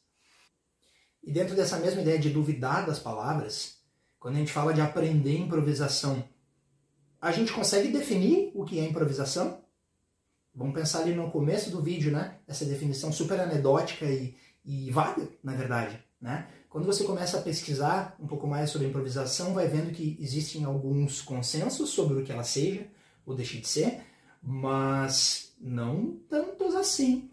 E 1.24 1.32
dentro 1.32 1.56
dessa 1.56 1.78
mesma 1.78 2.02
ideia 2.02 2.18
de 2.18 2.30
duvidar 2.30 2.86
das 2.86 2.98
palavras, 2.98 3.78
quando 4.20 4.36
a 4.36 4.38
gente 4.38 4.52
fala 4.52 4.74
de 4.74 4.80
aprender 4.80 5.38
improvisação, 5.38 6.22
a 7.20 7.32
gente 7.32 7.52
consegue 7.52 7.88
definir 7.88 8.52
o 8.54 8.64
que 8.64 8.78
é 8.78 8.84
improvisação? 8.84 9.62
Vamos 10.54 10.74
pensar 10.74 11.00
ali 11.00 11.14
no 11.14 11.30
começo 11.30 11.70
do 11.70 11.82
vídeo, 11.82 12.12
né? 12.12 12.36
Essa 12.46 12.64
definição 12.64 13.10
super 13.10 13.40
anedótica 13.40 14.04
e, 14.04 14.36
e 14.64 14.90
vaga, 14.90 15.26
na 15.42 15.54
verdade, 15.54 15.98
né? 16.20 16.46
Quando 16.68 16.86
você 16.86 17.04
começa 17.04 17.38
a 17.38 17.42
pesquisar 17.42 18.16
um 18.20 18.26
pouco 18.26 18.46
mais 18.46 18.68
sobre 18.68 18.88
improvisação, 18.88 19.54
vai 19.54 19.66
vendo 19.66 19.92
que 19.92 20.18
existem 20.20 20.64
alguns 20.64 21.22
consensos 21.22 21.90
sobre 21.90 22.20
o 22.20 22.24
que 22.24 22.32
ela 22.32 22.44
seja 22.44 22.86
ou 23.24 23.34
deixe 23.34 23.58
de 23.58 23.68
ser, 23.68 24.02
mas 24.42 25.54
não 25.60 26.18
tantos 26.28 26.74
assim. 26.74 27.30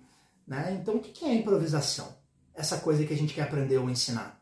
Né? 0.47 0.77
Então, 0.79 0.95
o 0.95 0.99
que 0.99 1.25
é 1.25 1.33
improvisação? 1.33 2.20
Essa 2.53 2.79
coisa 2.79 3.05
que 3.05 3.13
a 3.13 3.17
gente 3.17 3.33
quer 3.33 3.43
aprender 3.43 3.77
ou 3.77 3.89
ensinar. 3.89 4.41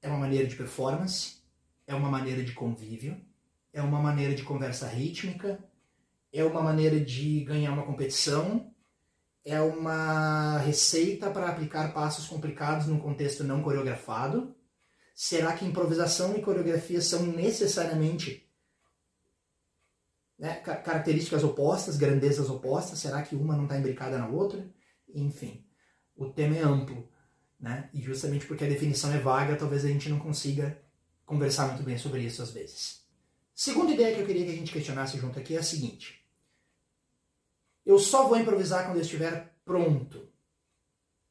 É 0.00 0.08
uma 0.08 0.18
maneira 0.18 0.46
de 0.46 0.56
performance, 0.56 1.42
é 1.86 1.94
uma 1.94 2.10
maneira 2.10 2.44
de 2.44 2.52
convívio, 2.52 3.20
é 3.72 3.82
uma 3.82 4.00
maneira 4.00 4.34
de 4.34 4.42
conversa 4.42 4.86
rítmica, 4.86 5.62
é 6.32 6.44
uma 6.44 6.62
maneira 6.62 7.00
de 7.00 7.40
ganhar 7.44 7.72
uma 7.72 7.84
competição, 7.84 8.72
é 9.44 9.60
uma 9.60 10.58
receita 10.58 11.30
para 11.30 11.48
aplicar 11.48 11.92
passos 11.92 12.26
complicados 12.26 12.86
num 12.86 12.98
contexto 12.98 13.42
não 13.42 13.62
coreografado? 13.62 14.54
Será 15.14 15.52
que 15.54 15.64
improvisação 15.64 16.36
e 16.36 16.42
coreografia 16.42 17.00
são 17.00 17.24
necessariamente 17.24 18.48
né, 20.38 20.54
características 20.56 21.42
opostas, 21.42 21.96
grandezas 21.96 22.48
opostas? 22.50 22.98
Será 22.98 23.22
que 23.22 23.34
uma 23.34 23.56
não 23.56 23.64
está 23.64 23.78
imbricada 23.78 24.18
na 24.18 24.28
outra? 24.28 24.68
Enfim, 25.12 25.64
o 26.18 26.28
tema 26.28 26.56
é 26.56 26.62
amplo. 26.62 27.08
Né? 27.58 27.88
E 27.94 28.02
justamente 28.02 28.46
porque 28.46 28.64
a 28.64 28.68
definição 28.68 29.12
é 29.12 29.18
vaga, 29.18 29.56
talvez 29.56 29.84
a 29.84 29.88
gente 29.88 30.08
não 30.08 30.18
consiga 30.18 30.80
conversar 31.24 31.68
muito 31.68 31.82
bem 31.82 31.96
sobre 31.96 32.22
isso 32.22 32.42
às 32.42 32.50
vezes. 32.50 33.02
Segunda 33.54 33.92
ideia 33.92 34.14
que 34.14 34.20
eu 34.20 34.26
queria 34.26 34.44
que 34.44 34.52
a 34.52 34.56
gente 34.56 34.72
questionasse 34.72 35.18
junto 35.18 35.38
aqui 35.38 35.56
é 35.56 35.58
a 35.58 35.62
seguinte: 35.62 36.24
eu 37.84 37.98
só 37.98 38.28
vou 38.28 38.38
improvisar 38.38 38.84
quando 38.84 38.98
eu 38.98 39.02
estiver 39.02 39.56
pronto. 39.64 40.28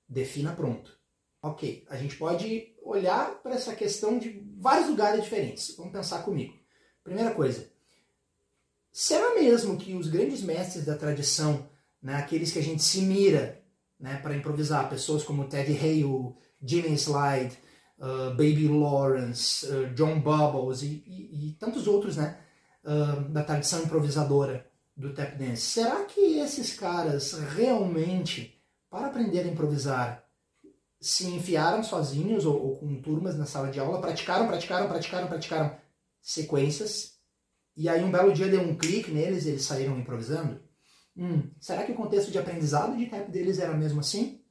Defina 0.10 0.54
pronto. 0.54 0.98
Ok, 1.42 1.86
a 1.90 1.96
gente 1.96 2.18
pode 2.18 2.76
olhar 2.82 3.42
para 3.42 3.56
essa 3.56 3.76
questão 3.76 4.18
de 4.18 4.44
vários 4.58 4.90
lugares 4.90 5.24
diferentes. 5.24 5.76
Vamos 5.78 5.94
pensar 5.94 6.24
comigo. 6.24 6.58
Primeira 7.04 7.34
coisa, 7.34 7.72
será 8.92 9.36
mesmo 9.36 9.78
que 9.78 9.94
os 9.94 10.08
grandes 10.10 10.42
mestres 10.42 10.84
da 10.84 10.98
tradição, 10.98 11.70
né, 12.02 12.16
aqueles 12.16 12.52
que 12.52 12.60
a 12.60 12.64
gente 12.64 12.84
se 12.84 13.02
mira 13.02 13.64
né, 14.00 14.18
para 14.18 14.36
improvisar, 14.36 14.90
pessoas 14.90 15.24
como 15.24 15.48
Ted 15.48 15.72
Hale, 15.78 16.36
Jimmy 16.62 16.98
Slide, 16.98 17.58
uh, 18.00 18.30
Baby 18.32 18.68
Lawrence, 18.68 19.66
uh, 19.66 19.94
John 19.94 20.20
Bubbles 20.20 20.82
e, 20.84 21.04
e, 21.06 21.50
e, 21.50 21.52
tantos 21.54 21.88
outros 21.88 22.18
né, 22.18 22.38
uh, 22.84 23.30
da 23.30 23.44
tradição 23.44 23.84
improvisadora, 23.84 24.66
do 24.96 25.14
tap 25.14 25.36
dance. 25.36 25.62
Será 25.62 26.06
que 26.06 26.40
esses 26.40 26.74
caras 26.74 27.34
realmente, 27.56 28.60
para 28.90 29.08
aprender 29.08 29.42
a 29.42 29.48
improvisar, 29.48 30.24
se 31.00 31.28
enfiaram 31.28 31.84
sozinhos 31.84 32.46
ou, 32.46 32.60
ou, 32.60 32.76
com 32.78 33.00
turmas 33.02 33.38
na 33.38 33.46
sala 33.46 33.70
de 33.70 33.80
aula, 33.80 34.02
praticaram, 34.02 34.48
praticaram, 34.48 34.88
praticaram, 34.88 35.28
praticaram 35.28 35.78
sequências, 36.20 37.18
e 37.76 37.88
aí 37.88 38.04
um 38.04 38.12
belo 38.12 38.34
dia 38.34 38.48
deu 38.48 38.62
um 38.62 38.76
clique 38.76 39.12
neles 39.12 39.46
e 39.46 39.50
eles 39.50 39.64
saíram 39.64 40.00
improvisando? 40.00 40.60
Hum, 41.18 41.50
será 41.60 41.84
que 41.84 41.92
o 41.92 41.96
contexto 41.96 42.32
de 42.32 42.38
aprendizado 42.38 42.96
de 42.96 43.06
deles 43.32 43.60
era 43.60 43.74
mesmo 43.74 44.00
assim? 44.00 44.42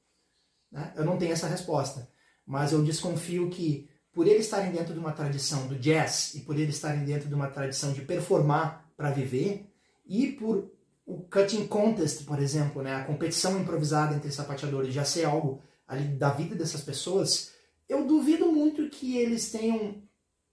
Né? 0.71 0.93
Eu 0.97 1.05
não 1.05 1.17
tenho 1.17 1.33
essa 1.33 1.47
resposta, 1.47 2.09
mas 2.45 2.73
eu 2.73 2.83
desconfio 2.83 3.49
que 3.49 3.89
por 4.13 4.27
eles 4.27 4.47
estarem 4.47 4.73
dentro 4.73 4.93
de 4.93 4.99
uma 4.99 5.13
tradição 5.13 5.67
do 5.69 5.79
jazz 5.79 6.35
e 6.35 6.41
por 6.41 6.59
eles 6.59 6.75
estarem 6.75 7.05
dentro 7.05 7.29
de 7.29 7.35
uma 7.35 7.49
tradição 7.49 7.93
de 7.93 8.01
performar 8.01 8.91
para 8.97 9.11
viver, 9.11 9.71
e 10.07 10.33
por 10.33 10.71
o 11.05 11.21
cutting 11.23 11.67
contest, 11.67 12.25
por 12.25 12.41
exemplo, 12.41 12.83
né, 12.83 12.95
a 12.95 13.05
competição 13.05 13.61
improvisada 13.61 14.15
entre 14.15 14.31
sapateadores 14.33 14.93
já 14.93 15.05
ser 15.05 15.25
algo 15.25 15.63
ali 15.87 16.05
da 16.17 16.31
vida 16.31 16.55
dessas 16.55 16.81
pessoas, 16.81 17.53
eu 17.89 18.07
duvido 18.07 18.51
muito 18.51 18.89
que 18.89 19.17
eles 19.17 19.53
tenham 19.53 20.03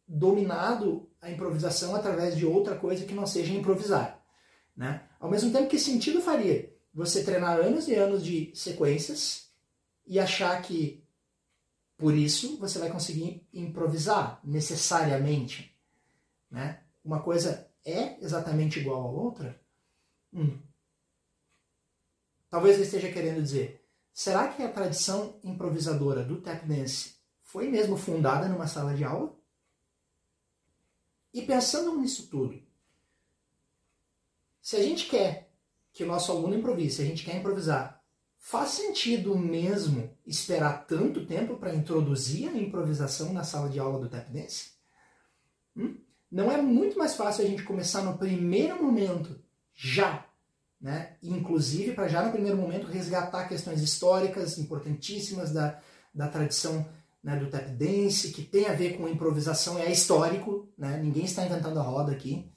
dominado 0.07 1.09
a 1.21 1.31
improvisação 1.31 1.95
através 1.95 2.35
de 2.35 2.45
outra 2.45 2.75
coisa 2.75 3.05
que 3.05 3.15
não 3.15 3.25
seja 3.25 3.53
improvisar. 3.53 4.21
Né? 4.75 5.01
Ao 5.23 5.29
mesmo 5.29 5.53
tempo, 5.53 5.69
que 5.69 5.79
sentido 5.79 6.19
faria 6.19 6.69
você 6.93 7.23
treinar 7.23 7.57
anos 7.57 7.87
e 7.87 7.95
anos 7.95 8.25
de 8.25 8.51
sequências 8.53 9.49
e 10.05 10.19
achar 10.19 10.61
que 10.61 11.01
por 11.95 12.13
isso 12.13 12.57
você 12.57 12.77
vai 12.77 12.91
conseguir 12.91 13.47
improvisar 13.53 14.41
necessariamente? 14.43 15.73
Né? 16.51 16.83
Uma 17.05 17.21
coisa 17.21 17.71
é 17.85 18.21
exatamente 18.21 18.81
igual 18.81 19.01
à 19.01 19.09
outra? 19.09 19.61
Hum. 20.33 20.59
Talvez 22.49 22.75
ele 22.75 22.83
esteja 22.83 23.09
querendo 23.09 23.41
dizer: 23.41 23.81
será 24.13 24.49
que 24.49 24.61
a 24.61 24.73
tradição 24.73 25.39
improvisadora 25.41 26.21
do 26.21 26.41
tap 26.41 26.65
dance 26.65 27.15
foi 27.43 27.69
mesmo 27.69 27.95
fundada 27.95 28.49
numa 28.49 28.67
sala 28.67 28.93
de 28.93 29.05
aula? 29.05 29.33
E 31.33 31.41
pensando 31.43 31.97
nisso 31.97 32.27
tudo, 32.27 32.61
se 34.63 34.77
a 34.77 34.81
gente 34.81 35.07
quer 35.07 35.51
que 35.91 36.05
o 36.05 36.07
nosso 36.07 36.31
aluno 36.31 36.55
improvise, 36.55 36.95
se 36.95 37.01
a 37.01 37.05
gente 37.05 37.25
quer 37.25 37.35
improvisar, 37.35 38.01
faz 38.39 38.69
sentido 38.69 39.37
mesmo 39.37 40.09
esperar 40.25 40.85
tanto 40.87 41.25
tempo 41.25 41.57
para 41.57 41.75
introduzir 41.75 42.47
a 42.47 42.57
improvisação 42.57 43.33
na 43.33 43.43
sala 43.43 43.67
de 43.67 43.77
aula 43.77 43.99
do 43.99 44.07
tap 44.07 44.25
dance? 44.31 44.71
Hum? 45.75 45.97
Não 46.31 46.49
é 46.49 46.61
muito 46.61 46.97
mais 46.97 47.13
fácil 47.13 47.43
a 47.43 47.47
gente 47.47 47.63
começar 47.63 48.03
no 48.03 48.17
primeiro 48.17 48.81
momento, 48.81 49.37
já, 49.75 50.25
né? 50.79 51.17
Inclusive 51.21 51.91
para 51.91 52.07
já 52.07 52.25
no 52.25 52.31
primeiro 52.31 52.57
momento 52.57 52.87
resgatar 52.87 53.49
questões 53.49 53.81
históricas 53.81 54.57
importantíssimas 54.57 55.51
da, 55.51 55.77
da 56.15 56.29
tradição 56.29 56.87
né, 57.21 57.35
do 57.35 57.49
tap 57.49 57.67
dance, 57.67 58.31
que 58.31 58.43
tem 58.43 58.67
a 58.67 58.73
ver 58.73 58.97
com 58.97 59.09
improvisação, 59.09 59.77
é 59.77 59.91
histórico, 59.91 60.69
né? 60.77 60.97
Ninguém 61.03 61.25
está 61.25 61.45
inventando 61.45 61.79
a 61.79 61.83
roda 61.83 62.13
aqui, 62.13 62.49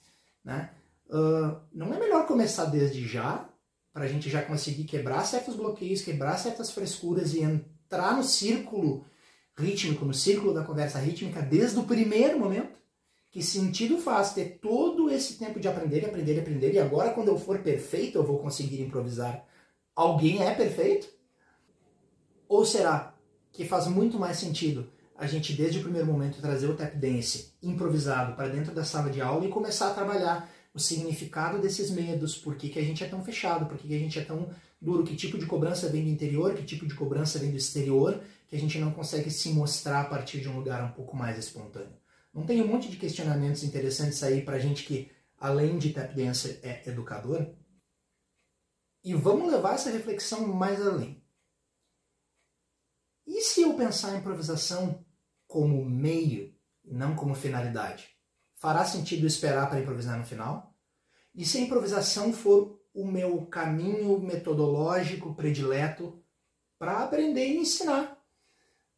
né? 0.44 0.70
Uh, 1.08 1.60
não 1.72 1.94
é 1.94 1.98
melhor 1.98 2.26
começar 2.26 2.64
desde 2.66 3.06
já, 3.06 3.48
para 3.92 4.04
a 4.04 4.08
gente 4.08 4.28
já 4.28 4.42
conseguir 4.42 4.84
quebrar 4.84 5.24
certos 5.24 5.54
bloqueios, 5.54 6.02
quebrar 6.02 6.36
certas 6.36 6.70
frescuras 6.70 7.32
e 7.34 7.40
entrar 7.40 8.16
no 8.16 8.22
círculo 8.22 9.04
rítmico, 9.56 10.04
no 10.04 10.12
círculo 10.12 10.52
da 10.52 10.64
conversa 10.64 10.98
rítmica 10.98 11.40
desde 11.40 11.78
o 11.78 11.84
primeiro 11.84 12.38
momento? 12.38 12.76
Que 13.30 13.42
sentido 13.42 13.98
faz 13.98 14.32
ter 14.32 14.58
todo 14.60 15.10
esse 15.10 15.34
tempo 15.38 15.60
de 15.60 15.68
aprender 15.68 16.02
e 16.02 16.06
aprender 16.06 16.34
e 16.34 16.40
aprender 16.40 16.74
e 16.74 16.78
agora 16.78 17.12
quando 17.12 17.28
eu 17.28 17.38
for 17.38 17.58
perfeito 17.58 18.18
eu 18.18 18.24
vou 18.24 18.38
conseguir 18.38 18.82
improvisar? 18.82 19.44
Alguém 19.94 20.42
é 20.42 20.54
perfeito? 20.54 21.08
Ou 22.48 22.64
será 22.64 23.14
que 23.52 23.64
faz 23.64 23.86
muito 23.86 24.18
mais 24.18 24.36
sentido 24.36 24.90
a 25.16 25.26
gente 25.26 25.54
desde 25.54 25.78
o 25.78 25.82
primeiro 25.82 26.06
momento 26.06 26.40
trazer 26.40 26.68
o 26.68 26.76
tap 26.76 26.94
dance 26.94 27.54
improvisado 27.62 28.36
para 28.36 28.48
dentro 28.48 28.74
da 28.74 28.84
sala 28.84 29.10
de 29.10 29.20
aula 29.20 29.46
e 29.46 29.50
começar 29.50 29.88
a 29.90 29.94
trabalhar 29.94 30.50
o 30.76 30.78
significado 30.78 31.58
desses 31.58 31.90
medos, 31.90 32.36
por 32.36 32.54
que, 32.54 32.68
que 32.68 32.78
a 32.78 32.82
gente 32.82 33.02
é 33.02 33.08
tão 33.08 33.24
fechado, 33.24 33.64
por 33.64 33.78
que, 33.78 33.88
que 33.88 33.94
a 33.94 33.98
gente 33.98 34.18
é 34.18 34.22
tão 34.22 34.50
duro, 34.78 35.04
que 35.04 35.16
tipo 35.16 35.38
de 35.38 35.46
cobrança 35.46 35.88
vem 35.88 36.04
do 36.04 36.10
interior, 36.10 36.54
que 36.54 36.62
tipo 36.62 36.86
de 36.86 36.94
cobrança 36.94 37.38
vem 37.38 37.50
do 37.50 37.56
exterior, 37.56 38.22
que 38.46 38.54
a 38.54 38.58
gente 38.58 38.78
não 38.78 38.92
consegue 38.92 39.30
se 39.30 39.48
mostrar 39.48 40.02
a 40.02 40.04
partir 40.04 40.38
de 40.42 40.50
um 40.50 40.56
lugar 40.56 40.84
um 40.84 40.92
pouco 40.92 41.16
mais 41.16 41.38
espontâneo. 41.38 41.96
Não 42.32 42.44
tem 42.44 42.60
um 42.60 42.66
monte 42.66 42.90
de 42.90 42.98
questionamentos 42.98 43.62
interessantes 43.62 44.22
aí 44.22 44.42
pra 44.42 44.58
gente 44.58 44.84
que, 44.84 45.10
além 45.38 45.78
de 45.78 45.94
tap 45.94 46.14
dancer, 46.14 46.60
é 46.62 46.86
educador? 46.86 47.54
E 49.02 49.14
vamos 49.14 49.50
levar 49.50 49.76
essa 49.76 49.90
reflexão 49.90 50.46
mais 50.46 50.86
além. 50.86 51.24
E 53.26 53.40
se 53.40 53.62
eu 53.62 53.72
pensar 53.72 54.12
a 54.12 54.18
improvisação 54.18 55.02
como 55.46 55.82
meio 55.86 56.54
não 56.84 57.16
como 57.16 57.34
finalidade? 57.34 58.15
Fará 58.56 58.84
sentido 58.84 59.26
esperar 59.26 59.68
para 59.68 59.80
improvisar 59.80 60.18
no 60.18 60.24
final? 60.24 60.74
E 61.34 61.44
se 61.44 61.58
a 61.58 61.60
improvisação 61.60 62.32
for 62.32 62.80
o 62.94 63.06
meu 63.06 63.44
caminho 63.46 64.18
metodológico 64.18 65.34
predileto 65.34 66.22
para 66.78 67.04
aprender 67.04 67.46
e 67.46 67.58
ensinar? 67.58 68.16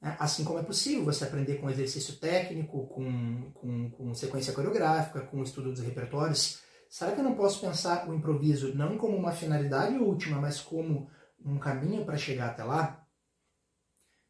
Né? 0.01 0.17
Assim 0.21 0.45
como 0.45 0.61
é 0.61 0.63
possível 0.63 1.05
você 1.05 1.25
aprender 1.25 1.57
com 1.57 1.69
exercício 1.69 2.17
técnico, 2.17 2.87
com, 2.87 3.51
com, 3.53 3.91
com 3.91 4.15
sequência 4.15 4.53
coreográfica, 4.53 5.23
com 5.23 5.43
estudo 5.43 5.73
dos 5.73 5.81
repertórios, 5.81 6.61
será 6.89 7.11
que 7.11 7.19
eu 7.19 7.25
não 7.25 7.35
posso 7.35 7.61
pensar 7.61 8.09
o 8.09 8.15
improviso 8.15 8.75
não 8.77 8.97
como 8.97 9.17
uma 9.17 9.33
finalidade 9.33 9.99
última, 9.99 10.41
mas 10.41 10.61
como 10.61 11.11
um 11.45 11.59
caminho 11.59 12.05
para 12.05 12.17
chegar 12.17 12.51
até 12.51 12.63
lá? 12.63 13.05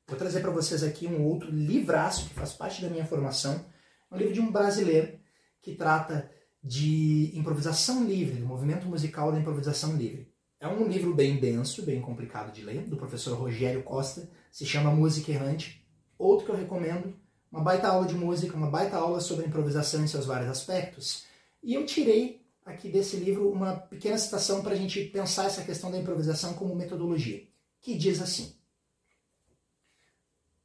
Vou 0.06 0.16
trazer 0.16 0.40
para 0.40 0.50
vocês 0.50 0.82
aqui 0.82 1.06
um 1.06 1.22
outro 1.22 1.50
livraço 1.50 2.26
que 2.26 2.34
faz 2.34 2.54
parte 2.54 2.80
da 2.80 2.88
minha 2.88 3.04
formação, 3.04 3.66
um 4.10 4.16
livro 4.16 4.32
de 4.32 4.40
um 4.40 4.50
brasileiro 4.50 5.17
que 5.62 5.74
trata 5.74 6.30
de 6.62 7.32
improvisação 7.34 8.04
livre, 8.04 8.40
do 8.40 8.46
movimento 8.46 8.86
musical 8.86 9.32
da 9.32 9.38
improvisação 9.38 9.96
livre. 9.96 10.32
É 10.60 10.66
um 10.66 10.88
livro 10.88 11.14
bem 11.14 11.38
denso, 11.38 11.84
bem 11.84 12.00
complicado 12.00 12.52
de 12.52 12.62
ler, 12.62 12.82
do 12.88 12.96
professor 12.96 13.38
Rogério 13.38 13.82
Costa, 13.82 14.28
se 14.50 14.66
chama 14.66 14.90
Música 14.90 15.30
Errante. 15.30 15.86
Outro 16.18 16.46
que 16.46 16.52
eu 16.52 16.56
recomendo, 16.56 17.14
uma 17.50 17.62
baita 17.62 17.88
aula 17.88 18.06
de 18.06 18.14
música, 18.14 18.56
uma 18.56 18.70
baita 18.70 18.96
aula 18.96 19.20
sobre 19.20 19.46
improvisação 19.46 20.02
em 20.02 20.08
seus 20.08 20.26
vários 20.26 20.50
aspectos. 20.50 21.24
E 21.62 21.74
eu 21.74 21.86
tirei 21.86 22.44
aqui 22.66 22.88
desse 22.88 23.16
livro 23.16 23.50
uma 23.50 23.76
pequena 23.76 24.18
citação 24.18 24.62
para 24.62 24.72
a 24.72 24.76
gente 24.76 25.04
pensar 25.04 25.46
essa 25.46 25.62
questão 25.62 25.90
da 25.90 25.98
improvisação 25.98 26.54
como 26.54 26.74
metodologia, 26.74 27.46
que 27.80 27.96
diz 27.96 28.20
assim: 28.20 28.54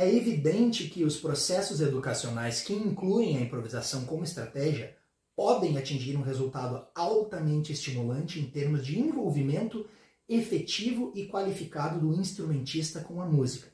É 0.00 0.10
evidente 0.10 0.88
que 0.88 1.04
os 1.04 1.20
processos 1.20 1.82
educacionais 1.82 2.62
que 2.62 2.72
incluem 2.72 3.36
a 3.36 3.40
improvisação 3.42 4.06
como 4.06 4.24
estratégia 4.24 4.96
podem 5.36 5.76
atingir 5.76 6.16
um 6.16 6.22
resultado 6.22 6.86
altamente 6.94 7.70
estimulante 7.74 8.40
em 8.40 8.48
termos 8.48 8.82
de 8.86 8.98
envolvimento 8.98 9.86
efetivo 10.26 11.12
e 11.14 11.28
qualificado 11.28 12.00
do 12.00 12.18
instrumentista 12.18 13.00
com 13.00 13.20
a 13.20 13.26
música. 13.26 13.70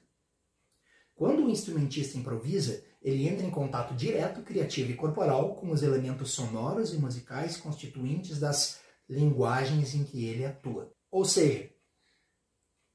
Quando 1.15 1.47
o 1.47 1.49
instrumentista 1.49 2.19
improvisa, 2.19 2.83
ele 3.01 3.29
entra 3.29 3.47
em 3.47 3.51
contato 3.51 3.95
direto, 3.95 4.43
criativo 4.43 4.91
e 4.91 4.97
corporal 4.97 5.55
com 5.55 5.71
os 5.71 5.85
elementos 5.85 6.33
sonoros 6.33 6.93
e 6.93 6.99
musicais 6.99 7.57
constituintes 7.57 8.41
das 8.41 8.81
linguagens 9.09 9.95
em 9.95 10.03
que 10.03 10.25
ele 10.25 10.45
atua. 10.45 10.93
Ou 11.09 11.25
seja, 11.25 11.71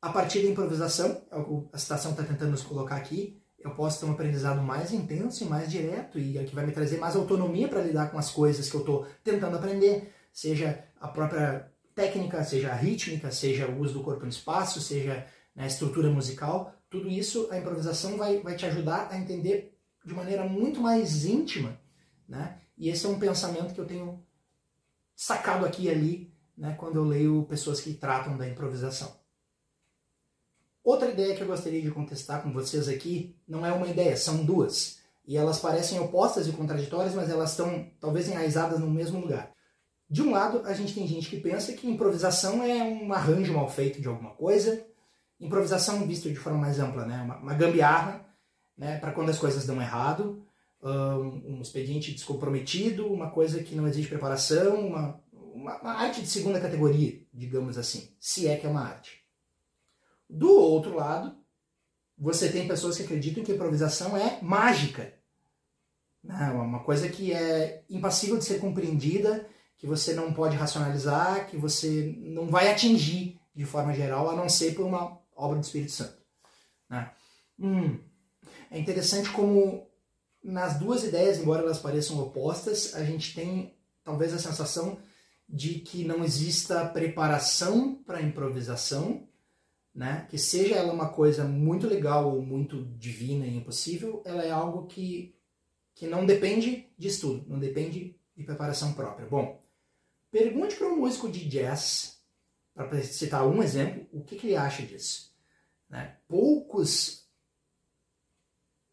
a 0.02 0.10
partir 0.10 0.42
da 0.42 0.50
improvisação, 0.50 1.22
é 1.30 1.38
o 1.38 1.62
que 1.62 1.70
a 1.74 1.78
citação 1.78 2.12
está 2.12 2.24
tentando 2.24 2.52
nos 2.52 2.64
colocar 2.64 2.96
aqui, 2.96 3.40
eu 3.60 3.76
posso 3.76 4.00
ter 4.00 4.08
um 4.08 4.14
aprendizado 4.14 4.60
mais 4.62 4.92
intenso 4.92 5.44
e 5.44 5.48
mais 5.48 5.70
direto 5.70 6.18
e 6.18 6.38
é 6.38 6.44
que 6.44 6.56
vai 6.56 6.66
me 6.66 6.72
trazer 6.72 6.98
mais 6.98 7.16
autonomia 7.16 7.68
para 7.68 7.82
lidar 7.82 8.10
com 8.10 8.18
as 8.18 8.32
coisas 8.32 8.68
que 8.68 8.76
eu 8.76 8.80
estou 8.80 9.06
tentando 9.24 9.56
aprender, 9.56 10.12
seja 10.34 10.84
a 11.00 11.08
própria 11.08 11.72
técnica, 11.94 12.44
seja 12.44 12.72
a 12.72 12.76
rítmica, 12.76 13.32
seja 13.32 13.68
o 13.68 13.80
uso 13.80 13.94
do 13.94 14.04
corpo 14.04 14.24
no 14.24 14.30
espaço, 14.30 14.82
seja 14.82 15.28
né, 15.56 15.66
a 15.66 15.68
estrutura 15.68 16.10
musical, 16.10 16.74
tudo 16.90 17.08
isso 17.08 17.48
a 17.52 17.58
improvisação 17.58 18.18
vai, 18.18 18.40
vai 18.40 18.56
te 18.56 18.66
ajudar 18.66 19.10
a 19.12 19.18
entender 19.18 19.78
de 20.04 20.14
maneira 20.16 20.44
muito 20.44 20.82
mais 20.82 21.26
íntima, 21.26 21.80
né? 22.28 22.58
E 22.76 22.90
esse 22.90 23.06
é 23.06 23.10
um 23.10 23.20
pensamento 23.20 23.76
que 23.76 23.80
eu 23.80 23.86
tenho 23.86 24.26
sacado 25.16 25.64
aqui 25.64 25.84
e 25.84 25.90
ali, 25.90 26.34
né, 26.58 26.76
quando 26.80 26.96
eu 26.96 27.04
leio 27.04 27.44
pessoas 27.44 27.80
que 27.80 27.94
tratam 27.94 28.36
da 28.36 28.50
improvisação. 28.50 29.21
Outra 30.84 31.10
ideia 31.10 31.36
que 31.36 31.42
eu 31.42 31.48
gostaria 31.48 31.82
de 31.82 31.92
contestar 31.92 32.42
com 32.42 32.52
vocês 32.52 32.88
aqui 32.88 33.36
não 33.48 33.66
é 33.66 33.72
uma 33.72 33.88
ideia, 33.88 34.18
são 34.18 34.44
duas. 34.44 35.00
E 35.26 35.38
elas 35.38 35.60
parecem 35.60 36.00
opostas 36.00 36.48
e 36.48 36.52
contraditórias, 36.52 37.14
mas 37.14 37.30
elas 37.30 37.52
estão 37.52 37.88
talvez 38.00 38.28
enraizadas 38.28 38.80
no 38.80 38.90
mesmo 38.90 39.20
lugar. 39.20 39.52
De 40.10 40.22
um 40.22 40.32
lado, 40.32 40.64
a 40.66 40.74
gente 40.74 40.94
tem 40.94 41.08
gente 41.08 41.30
que 41.30 41.40
pensa 41.40 41.72
que 41.74 41.88
improvisação 41.88 42.64
é 42.64 42.84
um 42.84 43.14
arranjo 43.14 43.54
mal 43.54 43.70
feito 43.70 44.02
de 44.02 44.08
alguma 44.08 44.32
coisa. 44.32 44.86
Improvisação 45.40 46.06
visto 46.06 46.28
de 46.28 46.36
forma 46.36 46.60
mais 46.60 46.80
ampla, 46.80 47.06
né? 47.06 47.22
uma, 47.22 47.38
uma 47.38 47.54
gambiarra 47.54 48.26
né? 48.78 48.98
para 48.98 49.12
quando 49.12 49.30
as 49.30 49.40
coisas 49.40 49.66
dão 49.66 49.82
errado, 49.82 50.44
um, 50.84 51.58
um, 51.58 51.62
expediente 51.62 52.12
descomprometido, 52.12 53.08
uma 53.08 53.30
coisa 53.30 53.64
que 53.64 53.76
não 53.76 53.88
exige 53.88 54.10
preparação, 54.10 54.88
uma, 54.88 55.22
uma, 55.32 55.80
uma 55.80 55.94
arte 55.94 56.22
de 56.22 56.28
segunda 56.28 56.60
categoria, 56.60 57.22
digamos 57.32 57.78
assim, 57.78 58.10
se 58.20 58.48
é 58.48 58.58
que 58.58 58.66
é 58.66 58.70
uma 58.70 58.82
arte. 58.82 59.21
Do 60.32 60.50
outro 60.50 60.96
lado, 60.96 61.36
você 62.18 62.50
tem 62.50 62.68
pessoas 62.68 62.96
que 62.96 63.04
acreditam 63.04 63.44
que 63.44 63.52
improvisação 63.52 64.16
é 64.16 64.40
mágica. 64.42 65.14
Né? 66.24 66.50
Uma 66.52 66.84
coisa 66.84 67.10
que 67.10 67.34
é 67.34 67.84
impassível 67.90 68.38
de 68.38 68.46
ser 68.46 68.60
compreendida, 68.60 69.46
que 69.78 69.86
você 69.86 70.14
não 70.14 70.34
pode 70.34 70.56
racionalizar, 70.56 71.48
que 71.48 71.58
você 71.58 72.16
não 72.20 72.48
vai 72.48 72.72
atingir 72.72 73.40
de 73.54 73.66
forma 73.66 73.94
geral, 73.94 74.30
a 74.30 74.36
não 74.36 74.48
ser 74.48 74.74
por 74.74 74.86
uma 74.86 75.20
obra 75.36 75.60
do 75.60 75.64
Espírito 75.64 75.92
Santo. 75.92 76.18
Né? 76.90 77.12
Hum, 77.60 78.00
é 78.70 78.80
interessante 78.80 79.30
como 79.32 79.86
nas 80.42 80.80
duas 80.80 81.04
ideias, 81.04 81.40
embora 81.40 81.62
elas 81.62 81.80
pareçam 81.80 82.20
opostas, 82.20 82.96
a 82.96 83.04
gente 83.04 83.36
tem 83.36 83.76
talvez 84.02 84.34
a 84.34 84.40
sensação 84.40 84.98
de 85.50 85.80
que 85.80 86.06
não 86.06 86.24
exista 86.24 86.86
preparação 86.86 87.96
para 88.06 88.20
a 88.20 88.22
improvisação 88.22 89.28
né? 89.94 90.26
Que 90.30 90.38
seja 90.38 90.76
ela 90.76 90.94
uma 90.94 91.10
coisa 91.10 91.44
muito 91.44 91.88
legal 91.88 92.34
ou 92.34 92.42
muito 92.42 92.86
divina 92.98 93.46
e 93.46 93.56
impossível, 93.56 94.22
ela 94.26 94.44
é 94.44 94.52
algo 94.52 94.88
que, 94.88 95.36
que 95.94 96.08
não 96.08 96.26
depende 96.26 96.90
de 96.98 97.08
estudo, 97.08 97.46
não 97.48 97.60
depende 97.60 98.16
de 98.36 98.44
preparação 98.44 98.94
própria. 98.94 99.28
Bom, 99.28 99.62
pergunte 100.32 100.76
para 100.76 100.88
um 100.88 100.98
músico 100.98 101.30
de 101.30 101.48
jazz, 101.48 102.22
para 102.74 103.04
citar 103.04 103.46
um 103.46 103.62
exemplo, 103.62 104.08
o 104.12 104.24
que, 104.24 104.38
que 104.38 104.48
ele 104.48 104.56
acha 104.56 104.84
disso. 104.84 105.36
Né? 105.90 106.16
Poucos 106.28 107.28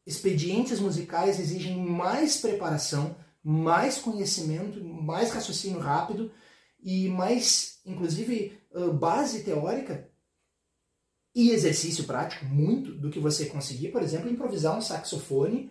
expedientes 0.04 0.80
musicais 0.80 1.38
exigem 1.38 1.76
mais 1.76 2.38
preparação, 2.38 3.16
mais 3.42 3.98
conhecimento, 3.98 4.82
mais 4.82 5.30
raciocínio 5.30 5.78
rápido 5.78 6.32
e 6.82 7.08
mais, 7.08 7.80
inclusive, 7.84 8.58
base 8.94 9.44
teórica 9.44 10.07
e 11.38 11.52
exercício 11.52 12.02
prático, 12.02 12.44
muito 12.46 12.90
do 12.90 13.10
que 13.10 13.20
você 13.20 13.46
conseguir, 13.46 13.92
por 13.92 14.02
exemplo, 14.02 14.28
improvisar 14.28 14.76
um 14.76 14.80
saxofone 14.80 15.70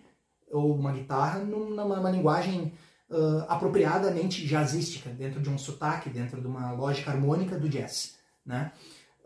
ou 0.50 0.74
uma 0.74 0.92
guitarra 0.92 1.40
numa, 1.40 2.10
linguagem 2.10 2.72
uh, 3.10 3.44
apropriadamente 3.48 4.46
jazzística, 4.46 5.10
dentro 5.10 5.42
de 5.42 5.50
um 5.50 5.58
sotaque, 5.58 6.08
dentro 6.08 6.40
de 6.40 6.46
uma 6.46 6.72
lógica 6.72 7.10
harmônica 7.10 7.58
do 7.58 7.68
jazz. 7.68 8.16
Né? 8.46 8.72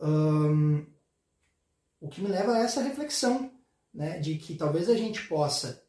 Um, 0.00 0.84
o 2.00 2.08
que 2.08 2.20
me 2.20 2.26
leva 2.26 2.54
a 2.54 2.58
essa 2.58 2.82
reflexão, 2.82 3.48
né, 3.94 4.18
de 4.18 4.34
que 4.34 4.56
talvez 4.56 4.88
a 4.88 4.96
gente 4.96 5.28
possa 5.28 5.80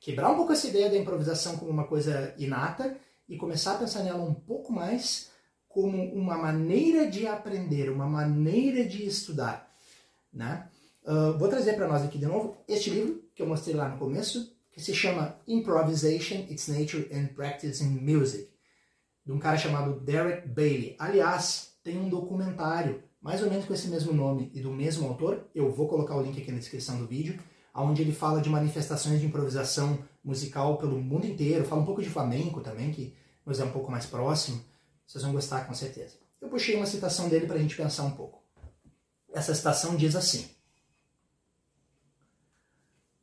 quebrar 0.00 0.32
um 0.32 0.36
pouco 0.36 0.54
essa 0.54 0.66
ideia 0.66 0.90
da 0.90 0.98
improvisação 0.98 1.56
como 1.56 1.70
uma 1.70 1.86
coisa 1.86 2.34
inata 2.36 2.96
e 3.28 3.36
começar 3.36 3.74
a 3.74 3.78
pensar 3.78 4.02
nela 4.02 4.24
um 4.24 4.34
pouco 4.34 4.72
mais 4.72 5.30
como 5.68 6.02
uma 6.12 6.36
maneira 6.36 7.08
de 7.08 7.28
aprender, 7.28 7.90
uma 7.90 8.08
maneira 8.08 8.84
de 8.84 9.06
estudar. 9.06 9.72
Né? 10.34 10.68
Uh, 11.04 11.38
vou 11.38 11.48
trazer 11.48 11.74
para 11.74 11.86
nós 11.86 12.02
aqui 12.02 12.18
de 12.18 12.26
novo 12.26 12.56
este 12.66 12.90
livro 12.90 13.22
que 13.34 13.42
eu 13.42 13.46
mostrei 13.46 13.74
lá 13.74 13.88
no 13.88 13.98
começo, 13.98 14.54
que 14.72 14.80
se 14.80 14.94
chama 14.94 15.38
Improvisation, 15.46 16.46
Its 16.50 16.68
Nature 16.68 17.08
and 17.12 17.26
Practice 17.34 17.82
in 17.84 18.00
Music, 18.00 18.48
de 19.24 19.32
um 19.32 19.38
cara 19.38 19.56
chamado 19.56 20.00
Derek 20.00 20.48
Bailey. 20.48 20.96
Aliás, 20.98 21.76
tem 21.82 21.98
um 21.98 22.08
documentário 22.08 23.02
mais 23.24 23.42
ou 23.42 23.48
menos 23.48 23.64
com 23.64 23.72
esse 23.72 23.88
mesmo 23.88 24.12
nome 24.12 24.50
e 24.52 24.60
do 24.60 24.70
mesmo 24.70 25.08
autor, 25.08 25.48
eu 25.54 25.72
vou 25.72 25.88
colocar 25.88 26.14
o 26.14 26.20
link 26.20 26.38
aqui 26.38 26.52
na 26.52 26.58
descrição 26.58 26.98
do 26.98 27.06
vídeo, 27.06 27.38
onde 27.74 28.02
ele 28.02 28.12
fala 28.12 28.42
de 28.42 28.50
manifestações 28.50 29.18
de 29.18 29.26
improvisação 29.26 29.98
musical 30.22 30.76
pelo 30.76 31.00
mundo 31.00 31.26
inteiro, 31.26 31.64
fala 31.64 31.80
um 31.80 31.86
pouco 31.86 32.02
de 32.02 32.10
flamenco 32.10 32.60
também, 32.60 32.92
que 32.92 33.16
nos 33.44 33.58
é 33.60 33.64
um 33.64 33.70
pouco 33.70 33.90
mais 33.90 34.04
próximo, 34.04 34.62
vocês 35.06 35.24
vão 35.24 35.32
gostar 35.32 35.66
com 35.66 35.72
certeza. 35.72 36.16
Eu 36.38 36.48
puxei 36.50 36.76
uma 36.76 36.84
citação 36.84 37.30
dele 37.30 37.46
para 37.46 37.56
a 37.56 37.58
gente 37.58 37.74
pensar 37.74 38.04
um 38.04 38.10
pouco. 38.10 38.43
Essa 39.34 39.52
citação 39.52 39.96
diz 39.96 40.14
assim: 40.14 40.48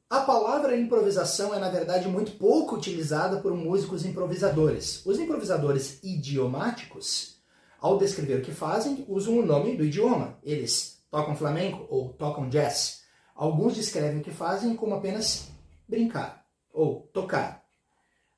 A 0.09 0.19
palavra 0.19 0.75
improvisação 0.75 1.55
é, 1.55 1.59
na 1.59 1.69
verdade, 1.69 2.09
muito 2.09 2.33
pouco 2.33 2.75
utilizada 2.75 3.39
por 3.39 3.55
músicos 3.55 4.05
improvisadores. 4.05 5.05
Os 5.05 5.17
improvisadores 5.17 6.03
idiomáticos, 6.03 7.41
ao 7.79 7.97
descrever 7.97 8.39
o 8.39 8.41
que 8.41 8.51
fazem, 8.51 9.05
usam 9.07 9.39
o 9.39 9.45
nome 9.45 9.77
do 9.77 9.85
idioma. 9.85 10.37
Eles 10.43 11.01
tocam 11.09 11.33
flamenco 11.33 11.87
ou 11.89 12.09
tocam 12.09 12.49
jazz. 12.49 13.03
Alguns 13.33 13.73
descrevem 13.73 14.19
o 14.19 14.23
que 14.23 14.31
fazem 14.31 14.75
como 14.75 14.95
apenas 14.95 15.47
brincar 15.87 16.45
ou 16.73 17.09
tocar. 17.13 17.63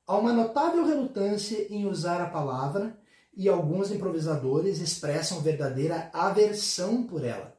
Há 0.06 0.16
uma 0.16 0.32
notável 0.32 0.86
relutância 0.86 1.66
em 1.68 1.86
usar 1.86 2.20
a 2.20 2.30
palavra 2.30 2.96
e 3.36 3.48
alguns 3.48 3.90
improvisadores 3.90 4.78
expressam 4.80 5.40
verdadeira 5.40 6.08
aversão 6.12 7.02
por 7.02 7.24
ela. 7.24 7.53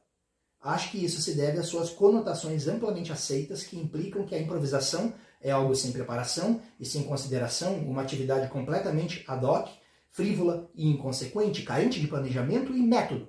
Acho 0.60 0.90
que 0.90 1.04
isso 1.04 1.22
se 1.22 1.34
deve 1.34 1.58
às 1.58 1.66
suas 1.66 1.90
conotações 1.90 2.66
amplamente 2.66 3.12
aceitas 3.12 3.62
que 3.62 3.78
implicam 3.78 4.26
que 4.26 4.34
a 4.34 4.40
improvisação 4.40 5.14
é 5.40 5.50
algo 5.50 5.74
sem 5.74 5.92
preparação 5.92 6.60
e 6.80 6.84
sem 6.84 7.04
consideração, 7.04 7.78
uma 7.80 8.02
atividade 8.02 8.48
completamente 8.48 9.24
ad 9.28 9.44
hoc, 9.44 9.68
frívola 10.10 10.68
e 10.74 10.88
inconsequente, 10.88 11.62
carente 11.62 12.00
de 12.00 12.08
planejamento 12.08 12.74
e 12.74 12.80
método. 12.80 13.28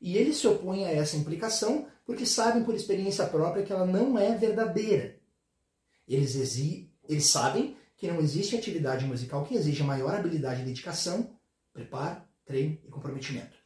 E 0.00 0.18
eles 0.18 0.36
se 0.36 0.46
opõem 0.46 0.84
a 0.84 0.90
essa 0.90 1.16
implicação 1.16 1.86
porque 2.04 2.26
sabem 2.26 2.64
por 2.64 2.74
experiência 2.74 3.26
própria 3.26 3.64
que 3.64 3.72
ela 3.72 3.86
não 3.86 4.18
é 4.18 4.36
verdadeira. 4.36 5.16
Eles, 6.06 6.34
eles 7.08 7.26
sabem 7.26 7.76
que 7.96 8.08
não 8.08 8.20
existe 8.20 8.56
atividade 8.56 9.06
musical 9.06 9.44
que 9.44 9.54
exija 9.54 9.84
maior 9.84 10.14
habilidade 10.14 10.60
e 10.60 10.64
dedicação, 10.64 11.30
preparo, 11.72 12.20
treino 12.44 12.78
e 12.84 12.90
comprometimento. 12.90 13.63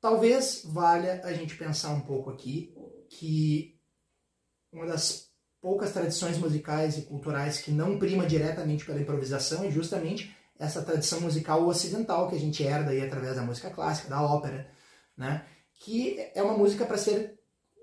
Talvez 0.00 0.62
valha 0.64 1.20
a 1.24 1.32
gente 1.32 1.56
pensar 1.56 1.90
um 1.90 2.00
pouco 2.00 2.30
aqui 2.30 2.74
que 3.08 3.78
uma 4.72 4.86
das 4.86 5.30
poucas 5.60 5.92
tradições 5.92 6.38
musicais 6.38 6.96
e 6.96 7.02
culturais 7.02 7.60
que 7.60 7.70
não 7.70 7.98
prima 7.98 8.26
diretamente 8.26 8.84
pela 8.84 9.00
improvisação 9.00 9.64
é 9.64 9.70
justamente 9.70 10.34
essa 10.58 10.82
tradição 10.82 11.20
musical 11.20 11.66
ocidental 11.66 12.28
que 12.28 12.36
a 12.36 12.38
gente 12.38 12.62
herda 12.62 12.90
aí 12.90 13.02
através 13.02 13.36
da 13.36 13.42
música 13.42 13.70
clássica, 13.70 14.08
da 14.08 14.22
ópera, 14.22 14.70
né? 15.16 15.44
que 15.74 16.18
é 16.34 16.42
uma 16.42 16.56
música 16.56 16.84
para 16.84 16.98
ser 16.98 17.38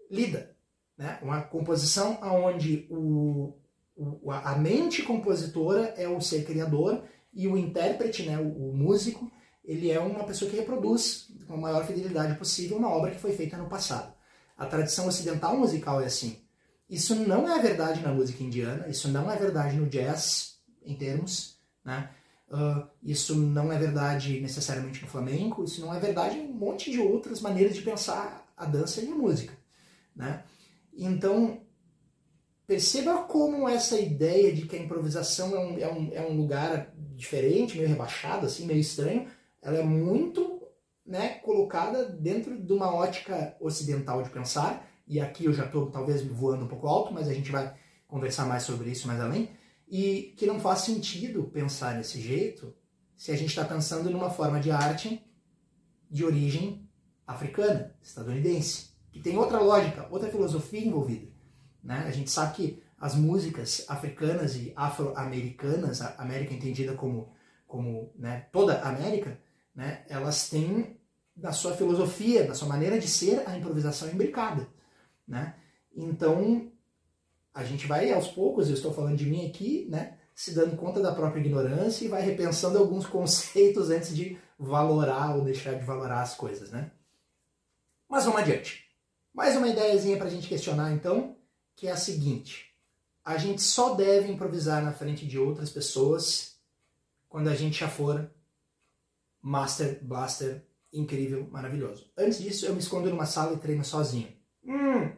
lida, 0.09 0.55
né? 0.97 1.19
uma 1.21 1.41
composição 1.41 2.19
onde 2.21 2.87
o, 2.89 3.53
o, 3.95 4.31
a 4.31 4.55
mente 4.55 5.01
compositora 5.03 5.93
é 5.97 6.07
o 6.07 6.21
ser 6.21 6.45
criador 6.45 7.03
e 7.33 7.47
o 7.47 7.57
intérprete, 7.57 8.23
né? 8.23 8.37
o, 8.37 8.69
o 8.69 8.75
músico, 8.75 9.31
ele 9.63 9.91
é 9.91 9.99
uma 9.99 10.23
pessoa 10.23 10.49
que 10.49 10.57
reproduz 10.57 11.26
com 11.47 11.53
a 11.53 11.57
maior 11.57 11.85
fidelidade 11.85 12.37
possível 12.37 12.77
uma 12.77 12.89
obra 12.89 13.11
que 13.11 13.19
foi 13.19 13.33
feita 13.33 13.57
no 13.57 13.69
passado. 13.69 14.13
A 14.57 14.65
tradição 14.65 15.07
ocidental 15.07 15.57
musical 15.57 16.01
é 16.01 16.05
assim. 16.05 16.41
Isso 16.89 17.15
não 17.15 17.51
é 17.51 17.61
verdade 17.61 18.01
na 18.01 18.13
música 18.13 18.43
indiana, 18.43 18.87
isso 18.87 19.07
não 19.07 19.31
é 19.31 19.35
verdade 19.35 19.75
no 19.77 19.87
jazz, 19.87 20.57
em 20.83 20.95
termos, 20.95 21.57
né? 21.83 22.09
Uh, 22.49 22.87
isso 23.03 23.35
não 23.35 23.73
é 23.73 23.77
verdade 23.77 24.39
necessariamente 24.39 25.01
no 25.01 25.09
flamenco, 25.09 25.65
isso 25.65 25.81
não 25.81 25.93
é 25.93 25.99
verdade 25.99 26.37
em 26.37 26.47
um 26.47 26.53
monte 26.53 26.89
de 26.89 26.99
outras 26.99 27.41
maneiras 27.41 27.75
de 27.75 27.81
pensar 27.81 28.49
a 28.55 28.65
dança 28.65 29.01
e 29.01 29.09
a 29.09 29.15
música. 29.15 29.53
Né? 30.15 30.43
Então, 30.93 31.61
perceba 32.65 33.23
como 33.23 33.67
essa 33.67 33.99
ideia 33.99 34.53
de 34.53 34.61
que 34.61 34.77
a 34.77 34.79
improvisação 34.79 35.55
é 35.55 35.59
um, 35.59 35.77
é 35.77 35.91
um, 35.91 36.13
é 36.13 36.21
um 36.21 36.37
lugar 36.37 36.93
diferente, 37.15 37.75
meio 37.75 37.89
rebaixado, 37.89 38.45
assim, 38.45 38.65
meio 38.65 38.79
estranho, 38.79 39.27
ela 39.61 39.79
é 39.79 39.83
muito 39.83 40.56
né, 41.07 41.35
colocada 41.35 42.05
dentro 42.05 42.61
de 42.61 42.73
uma 42.73 42.93
ótica 42.93 43.55
ocidental 43.61 44.21
de 44.21 44.29
pensar, 44.29 44.85
e 45.07 45.21
aqui 45.21 45.45
eu 45.45 45.53
já 45.53 45.65
estou 45.65 45.89
talvez 45.89 46.21
voando 46.21 46.65
um 46.65 46.67
pouco 46.67 46.87
alto, 46.87 47.13
mas 47.13 47.29
a 47.29 47.33
gente 47.33 47.51
vai 47.51 47.73
conversar 48.07 48.45
mais 48.45 48.63
sobre 48.63 48.91
isso 48.91 49.07
mais 49.07 49.21
além, 49.21 49.49
e 49.87 50.33
que 50.37 50.45
não 50.45 50.59
faz 50.59 50.79
sentido 50.79 51.45
pensar 51.45 51.95
desse 51.97 52.19
jeito 52.19 52.75
se 53.15 53.31
a 53.31 53.37
gente 53.37 53.49
está 53.49 53.63
pensando 53.63 54.09
numa 54.09 54.29
forma 54.29 54.59
de 54.59 54.69
arte 54.69 55.25
de 56.11 56.25
origem 56.25 56.87
africana, 57.25 57.95
estadunidense, 58.01 58.89
que 59.11 59.21
tem 59.21 59.37
outra 59.37 59.59
lógica, 59.59 60.07
outra 60.11 60.29
filosofia 60.29 60.85
envolvida. 60.85 61.27
Né? 61.81 62.03
A 62.05 62.11
gente 62.11 62.29
sabe 62.29 62.55
que 62.55 62.83
as 62.99 63.15
músicas 63.15 63.85
africanas 63.87 64.55
e 64.55 64.73
afro-americanas, 64.75 66.01
a 66.01 66.15
América 66.17 66.53
entendida 66.53 66.93
como, 66.93 67.31
como 67.65 68.11
né, 68.15 68.47
toda 68.51 68.79
a 68.81 68.89
América, 68.89 69.39
né, 69.73 70.03
elas 70.09 70.49
têm 70.49 70.96
na 71.37 71.51
sua 71.51 71.75
filosofia, 71.75 72.47
na 72.47 72.55
sua 72.55 72.67
maneira 72.67 72.99
de 72.99 73.07
ser, 73.07 73.43
a 73.47 73.55
improvisação 73.55 74.09
imbricada. 74.09 74.67
Né? 75.27 75.55
Então, 75.95 76.71
a 77.53 77.63
gente 77.63 77.87
vai 77.87 78.11
aos 78.11 78.27
poucos, 78.27 78.67
eu 78.67 78.73
estou 78.73 78.93
falando 78.93 79.17
de 79.17 79.25
mim 79.25 79.47
aqui, 79.47 79.87
né, 79.89 80.17
se 80.33 80.53
dando 80.53 80.77
conta 80.77 81.01
da 81.01 81.13
própria 81.13 81.39
ignorância 81.39 82.05
e 82.05 82.07
vai 82.07 82.21
repensando 82.21 82.77
alguns 82.77 83.05
conceitos 83.07 83.89
antes 83.89 84.15
de 84.15 84.37
valorar 84.57 85.35
ou 85.35 85.43
deixar 85.43 85.73
de 85.73 85.85
valorar 85.85 86.21
as 86.21 86.35
coisas, 86.35 86.71
né? 86.71 86.91
Mas 88.09 88.25
vamos 88.25 88.41
adiante. 88.41 88.87
Mais 89.33 89.55
uma 89.55 89.67
ideiazinha 89.67 90.17
para 90.17 90.27
a 90.27 90.29
gente 90.29 90.47
questionar 90.47 90.91
então, 90.91 91.35
que 91.75 91.87
é 91.87 91.91
a 91.91 91.97
seguinte: 91.97 92.73
a 93.23 93.37
gente 93.37 93.61
só 93.61 93.93
deve 93.93 94.31
improvisar 94.31 94.83
na 94.83 94.93
frente 94.93 95.27
de 95.27 95.37
outras 95.37 95.69
pessoas 95.69 96.57
quando 97.27 97.49
a 97.49 97.55
gente 97.55 97.79
já 97.79 97.89
for 97.89 98.31
master, 99.41 99.99
blaster, 100.03 100.63
incrível, 100.91 101.47
maravilhoso. 101.51 102.11
Antes 102.17 102.39
disso, 102.39 102.65
eu 102.65 102.73
me 102.73 102.79
escondo 102.79 103.09
numa 103.09 103.25
sala 103.25 103.53
e 103.53 103.59
treino 103.59 103.83
sozinho. 103.83 104.35
Hum, 104.63 105.11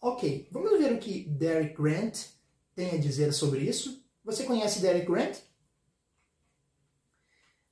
Ok, 0.00 0.48
vamos 0.52 0.78
ver 0.78 0.92
o 0.92 0.98
que 0.98 1.24
Derek 1.24 1.74
Grant 1.74 2.26
tem 2.74 2.92
a 2.92 2.98
dizer 2.98 3.32
sobre 3.32 3.60
isso. 3.60 4.04
Você 4.24 4.44
conhece 4.44 4.80
Derek 4.80 5.06
Grant? 5.06 5.38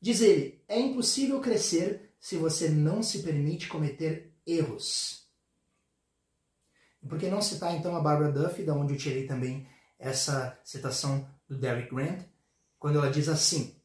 Diz 0.01 0.21
ele: 0.21 0.61
é 0.67 0.79
impossível 0.79 1.41
crescer 1.41 2.13
se 2.19 2.37
você 2.37 2.69
não 2.69 3.03
se 3.03 3.23
permite 3.23 3.69
cometer 3.69 4.35
erros. 4.45 5.29
Por 7.09 7.19
que 7.19 7.29
não 7.29 7.41
citar 7.41 7.77
então 7.77 7.95
a 7.95 8.01
Barbara 8.01 8.33
Duffy, 8.33 8.65
da 8.65 8.75
onde 8.75 8.95
eu 8.95 8.99
tirei 8.99 9.29
também 9.29 9.69
essa 9.97 10.59
citação 10.65 11.31
do 11.49 11.57
Derek 11.57 11.95
Grant, 11.95 12.25
quando 12.77 12.99
ela 12.99 13.11
diz 13.11 13.29
assim: 13.29 13.81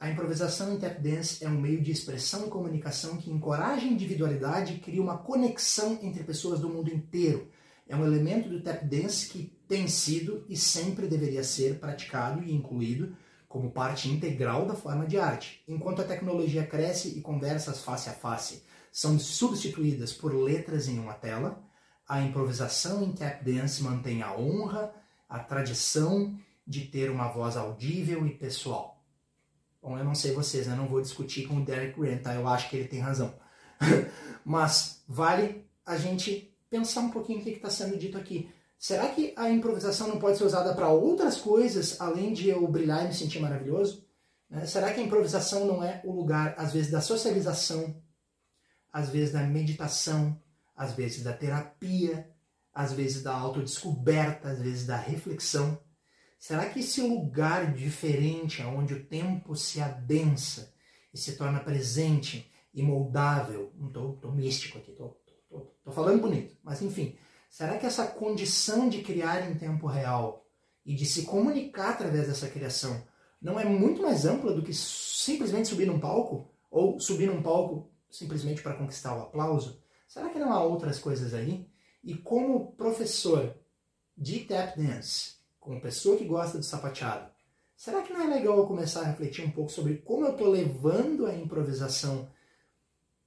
a 0.00 0.10
improvisação 0.10 0.74
em 0.74 0.78
tap 0.78 1.00
dance 1.00 1.44
é 1.44 1.48
um 1.48 1.60
meio 1.60 1.80
de 1.80 1.90
expressão 1.90 2.46
e 2.46 2.50
comunicação 2.50 3.16
que 3.16 3.30
encoraja 3.30 3.86
a 3.86 3.90
individualidade 3.90 4.74
e 4.74 4.78
cria 4.78 5.02
uma 5.02 5.18
conexão 5.18 5.98
entre 6.02 6.24
pessoas 6.24 6.60
do 6.60 6.68
mundo 6.68 6.92
inteiro 6.92 7.50
é 7.86 7.94
um 7.94 8.04
elemento 8.04 8.48
do 8.48 8.62
tap 8.62 8.82
dance 8.84 9.28
que 9.28 9.52
tem 9.68 9.86
sido 9.88 10.44
e 10.48 10.56
sempre 10.56 11.06
deveria 11.06 11.44
ser 11.44 11.78
praticado 11.78 12.42
e 12.42 12.52
incluído 12.52 13.16
como 13.48 13.70
parte 13.70 14.08
integral 14.08 14.66
da 14.66 14.74
forma 14.74 15.06
de 15.06 15.18
arte. 15.18 15.62
Enquanto 15.68 16.00
a 16.00 16.04
tecnologia 16.04 16.66
cresce 16.66 17.16
e 17.16 17.20
conversas 17.20 17.82
face 17.82 18.08
a 18.08 18.12
face 18.12 18.62
são 18.90 19.18
substituídas 19.18 20.12
por 20.12 20.34
letras 20.34 20.88
em 20.88 20.98
uma 20.98 21.14
tela, 21.14 21.62
a 22.08 22.20
improvisação 22.20 23.02
em 23.02 23.12
tap 23.12 23.44
dance 23.44 23.82
mantém 23.82 24.22
a 24.22 24.36
honra, 24.36 24.92
a 25.28 25.38
tradição 25.38 26.34
de 26.66 26.86
ter 26.86 27.10
uma 27.10 27.28
voz 27.28 27.56
audível 27.56 28.26
e 28.26 28.30
pessoal. 28.30 28.93
Bom, 29.84 29.98
eu 29.98 30.04
não 30.04 30.14
sei 30.14 30.32
vocês, 30.32 30.66
eu 30.66 30.74
não 30.76 30.88
vou 30.88 31.02
discutir 31.02 31.46
com 31.46 31.58
o 31.58 31.64
Derek 31.64 32.00
Grant, 32.00 32.22
tá? 32.22 32.34
eu 32.34 32.48
acho 32.48 32.70
que 32.70 32.76
ele 32.76 32.88
tem 32.88 33.00
razão. 33.00 33.34
Mas 34.42 35.02
vale 35.06 35.68
a 35.84 35.98
gente 35.98 36.56
pensar 36.70 37.02
um 37.02 37.10
pouquinho 37.10 37.40
o 37.40 37.42
que 37.42 37.50
está 37.50 37.68
sendo 37.68 37.98
dito 37.98 38.16
aqui. 38.16 38.50
Será 38.78 39.10
que 39.10 39.34
a 39.36 39.50
improvisação 39.50 40.08
não 40.08 40.18
pode 40.18 40.38
ser 40.38 40.44
usada 40.44 40.74
para 40.74 40.88
outras 40.88 41.36
coisas 41.36 42.00
além 42.00 42.32
de 42.32 42.48
eu 42.48 42.66
brilhar 42.66 43.04
e 43.04 43.08
me 43.08 43.14
sentir 43.14 43.40
maravilhoso? 43.40 44.06
Né? 44.48 44.64
Será 44.64 44.90
que 44.90 45.00
a 45.00 45.04
improvisação 45.04 45.66
não 45.66 45.84
é 45.84 46.00
o 46.02 46.12
lugar, 46.12 46.54
às 46.56 46.72
vezes, 46.72 46.90
da 46.90 47.02
socialização, 47.02 47.94
às 48.90 49.10
vezes 49.10 49.34
da 49.34 49.42
meditação, 49.42 50.40
às 50.74 50.92
vezes 50.92 51.22
da 51.22 51.34
terapia, 51.34 52.30
às 52.72 52.90
vezes 52.90 53.22
da 53.22 53.34
autodescoberta, 53.34 54.48
às 54.48 54.62
vezes 54.62 54.86
da 54.86 54.96
reflexão? 54.96 55.78
Será 56.46 56.68
que 56.68 56.80
esse 56.80 57.00
lugar 57.00 57.72
diferente, 57.72 58.62
onde 58.62 58.92
o 58.92 59.06
tempo 59.06 59.56
se 59.56 59.80
adensa 59.80 60.74
e 61.10 61.16
se 61.16 61.38
torna 61.38 61.58
presente 61.58 62.52
e 62.74 62.82
moldável, 62.82 63.72
estou 63.82 64.30
místico 64.30 64.76
aqui, 64.76 64.90
Estou 64.90 65.90
falando 65.90 66.20
bonito, 66.20 66.54
mas 66.62 66.82
enfim. 66.82 67.16
Será 67.48 67.78
que 67.78 67.86
essa 67.86 68.06
condição 68.06 68.90
de 68.90 69.00
criar 69.00 69.50
em 69.50 69.56
tempo 69.56 69.86
real 69.86 70.46
e 70.84 70.94
de 70.94 71.06
se 71.06 71.22
comunicar 71.22 71.92
através 71.92 72.28
dessa 72.28 72.50
criação 72.50 73.02
não 73.40 73.58
é 73.58 73.64
muito 73.64 74.02
mais 74.02 74.26
ampla 74.26 74.52
do 74.52 74.62
que 74.62 74.74
simplesmente 74.74 75.68
subir 75.68 75.86
num 75.86 75.98
palco? 75.98 76.52
Ou 76.70 77.00
subir 77.00 77.26
num 77.26 77.42
palco 77.42 77.90
simplesmente 78.10 78.60
para 78.60 78.76
conquistar 78.76 79.16
o 79.16 79.22
aplauso? 79.22 79.82
Será 80.06 80.28
que 80.28 80.38
não 80.38 80.52
há 80.52 80.62
outras 80.62 80.98
coisas 80.98 81.32
aí? 81.32 81.66
E 82.02 82.14
como 82.14 82.72
professor 82.72 83.56
de 84.14 84.40
tap 84.40 84.76
dance, 84.76 85.33
como 85.64 85.80
pessoa 85.80 86.18
que 86.18 86.26
gosta 86.26 86.58
do 86.58 86.62
sapateado, 86.62 87.32
será 87.74 88.02
que 88.02 88.12
não 88.12 88.20
é 88.20 88.26
legal 88.26 88.58
eu 88.58 88.66
começar 88.66 89.00
a 89.00 89.06
refletir 89.06 89.42
um 89.42 89.50
pouco 89.50 89.72
sobre 89.72 89.96
como 89.96 90.26
eu 90.26 90.32
estou 90.32 90.50
levando 90.50 91.24
a 91.24 91.34
improvisação 91.34 92.28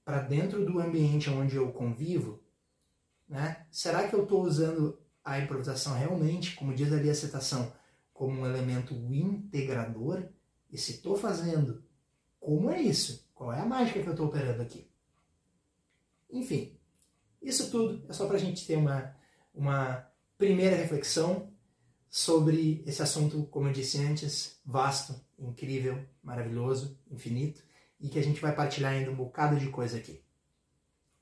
para 0.04 0.20
dentro 0.20 0.64
do 0.64 0.78
ambiente 0.78 1.28
onde 1.28 1.56
eu 1.56 1.72
convivo, 1.72 2.40
né? 3.28 3.66
Será 3.72 4.08
que 4.08 4.14
eu 4.14 4.22
estou 4.22 4.42
usando 4.44 4.98
a 5.22 5.40
improvisação 5.40 5.94
realmente, 5.94 6.54
como 6.54 6.72
diz 6.72 6.92
ali 6.92 7.10
a 7.10 7.14
citação, 7.14 7.72
como 8.14 8.40
um 8.40 8.46
elemento 8.46 8.94
integrador? 8.94 10.28
E 10.70 10.78
se 10.78 10.92
estou 10.92 11.16
fazendo, 11.16 11.82
como 12.38 12.70
é 12.70 12.80
isso? 12.80 13.28
Qual 13.34 13.52
é 13.52 13.60
a 13.60 13.66
mágica 13.66 14.00
que 14.00 14.06
eu 14.06 14.12
estou 14.12 14.28
operando 14.28 14.62
aqui? 14.62 14.88
Enfim, 16.30 16.78
isso 17.42 17.68
tudo 17.68 18.04
é 18.08 18.12
só 18.12 18.26
para 18.26 18.36
a 18.36 18.40
gente 18.40 18.64
ter 18.64 18.76
uma, 18.76 19.14
uma 19.52 20.08
primeira 20.38 20.76
reflexão 20.76 21.52
sobre 22.10 22.82
esse 22.86 23.02
assunto, 23.02 23.44
como 23.50 23.68
eu 23.68 23.72
disse 23.72 23.98
antes, 23.98 24.58
vasto, 24.64 25.14
incrível, 25.38 25.98
maravilhoso, 26.22 26.98
infinito 27.10 27.62
e 28.00 28.08
que 28.08 28.18
a 28.18 28.22
gente 28.22 28.40
vai 28.40 28.54
partilhar 28.54 28.92
ainda 28.92 29.10
um 29.10 29.16
bocado 29.16 29.56
de 29.56 29.68
coisa 29.68 29.96
aqui. 29.98 30.20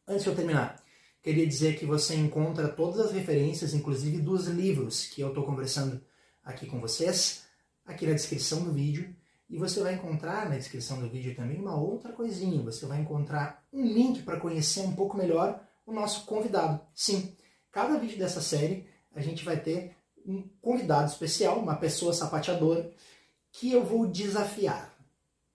Antes 0.07 0.23
de 0.23 0.31
eu 0.31 0.37
terminar, 0.37 0.83
queria 1.23 1.47
dizer 1.47 1.79
que 1.79 1.87
você 1.87 2.15
encontra 2.15 2.69
todas 2.69 3.01
as 3.01 3.13
referências, 3.13 3.75
inclusive 3.75 4.19
dos 4.19 4.47
livros 4.47 5.07
que 5.07 5.21
eu 5.21 5.29
estou 5.29 5.45
conversando 5.45 6.01
aqui 6.45 6.67
com 6.67 6.81
vocês, 6.81 7.45
aqui 7.85 8.07
na 8.07 8.13
descrição 8.13 8.63
do 8.63 8.73
vídeo. 8.73 9.15
E 9.49 9.59
você 9.59 9.81
vai 9.81 9.95
encontrar 9.95 10.49
na 10.49 10.57
descrição 10.57 11.01
do 11.01 11.09
vídeo 11.09 11.35
também 11.35 11.59
uma 11.59 11.77
outra 11.77 12.13
coisinha. 12.13 12.63
Você 12.63 12.85
vai 12.85 13.01
encontrar 13.01 13.65
um 13.73 13.85
link 13.85 14.23
para 14.23 14.41
conhecer 14.41 14.81
um 14.81 14.95
pouco 14.95 15.17
melhor 15.17 15.61
o 15.85 15.93
nosso 15.93 16.27
convidado. 16.27 16.81
Sim, 16.95 17.35
cada 17.71 17.97
vídeo 17.99 18.19
dessa 18.19 18.41
série 18.41 18.87
a 19.15 19.21
gente 19.21 19.45
vai 19.45 19.59
ter 19.59 19.97
um 20.27 20.49
convidado 20.61 21.11
especial, 21.11 21.59
uma 21.59 21.77
pessoa 21.77 22.13
sapateadora, 22.13 22.91
que 23.53 23.73
eu 23.73 23.85
vou 23.85 24.07
desafiar. 24.07 24.95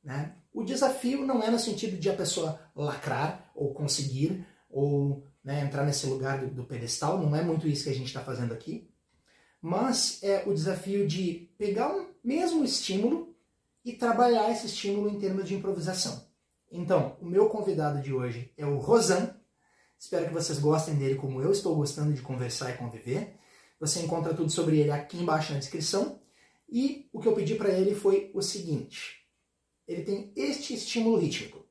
Né? 0.03 0.33
O 0.53 0.63
desafio 0.63 1.25
não 1.25 1.43
é 1.43 1.51
no 1.51 1.59
sentido 1.59 1.97
de 1.97 2.09
a 2.09 2.15
pessoa 2.15 2.59
lacrar 2.75 3.51
ou 3.53 3.73
conseguir 3.73 4.45
ou 4.69 5.23
né, 5.43 5.61
entrar 5.61 5.85
nesse 5.85 6.07
lugar 6.07 6.39
do, 6.39 6.47
do 6.47 6.63
pedestal, 6.63 7.19
não 7.19 7.35
é 7.35 7.43
muito 7.43 7.67
isso 7.67 7.83
que 7.83 7.89
a 7.89 7.93
gente 7.93 8.07
está 8.07 8.21
fazendo 8.21 8.53
aqui, 8.53 8.89
mas 9.61 10.19
é 10.23 10.43
o 10.45 10.53
desafio 10.53 11.07
de 11.07 11.49
pegar 11.57 11.93
um 11.93 12.07
mesmo 12.23 12.63
estímulo 12.63 13.35
e 13.83 13.93
trabalhar 13.93 14.51
esse 14.51 14.67
estímulo 14.67 15.09
em 15.09 15.19
termos 15.19 15.47
de 15.47 15.55
improvisação. 15.55 16.25
Então, 16.71 17.17
o 17.19 17.25
meu 17.25 17.49
convidado 17.49 18.01
de 18.01 18.13
hoje 18.13 18.51
é 18.57 18.65
o 18.65 18.77
Rosan. 18.77 19.35
Espero 19.99 20.27
que 20.27 20.33
vocês 20.33 20.57
gostem 20.57 20.95
dele 20.95 21.15
como 21.15 21.41
eu 21.41 21.51
estou 21.51 21.75
gostando 21.75 22.13
de 22.13 22.21
conversar 22.21 22.71
e 22.71 22.77
conviver. 22.77 23.37
Você 23.81 23.99
encontra 23.99 24.31
tudo 24.35 24.51
sobre 24.51 24.79
ele 24.79 24.91
aqui 24.91 25.17
embaixo 25.17 25.53
na 25.53 25.57
descrição. 25.57 26.21
E 26.69 27.09
o 27.11 27.19
que 27.19 27.27
eu 27.27 27.33
pedi 27.33 27.55
para 27.55 27.71
ele 27.71 27.95
foi 27.95 28.29
o 28.31 28.39
seguinte: 28.39 29.25
ele 29.87 30.03
tem 30.03 30.31
este 30.35 30.75
estímulo 30.75 31.17
rítmico. 31.17 31.65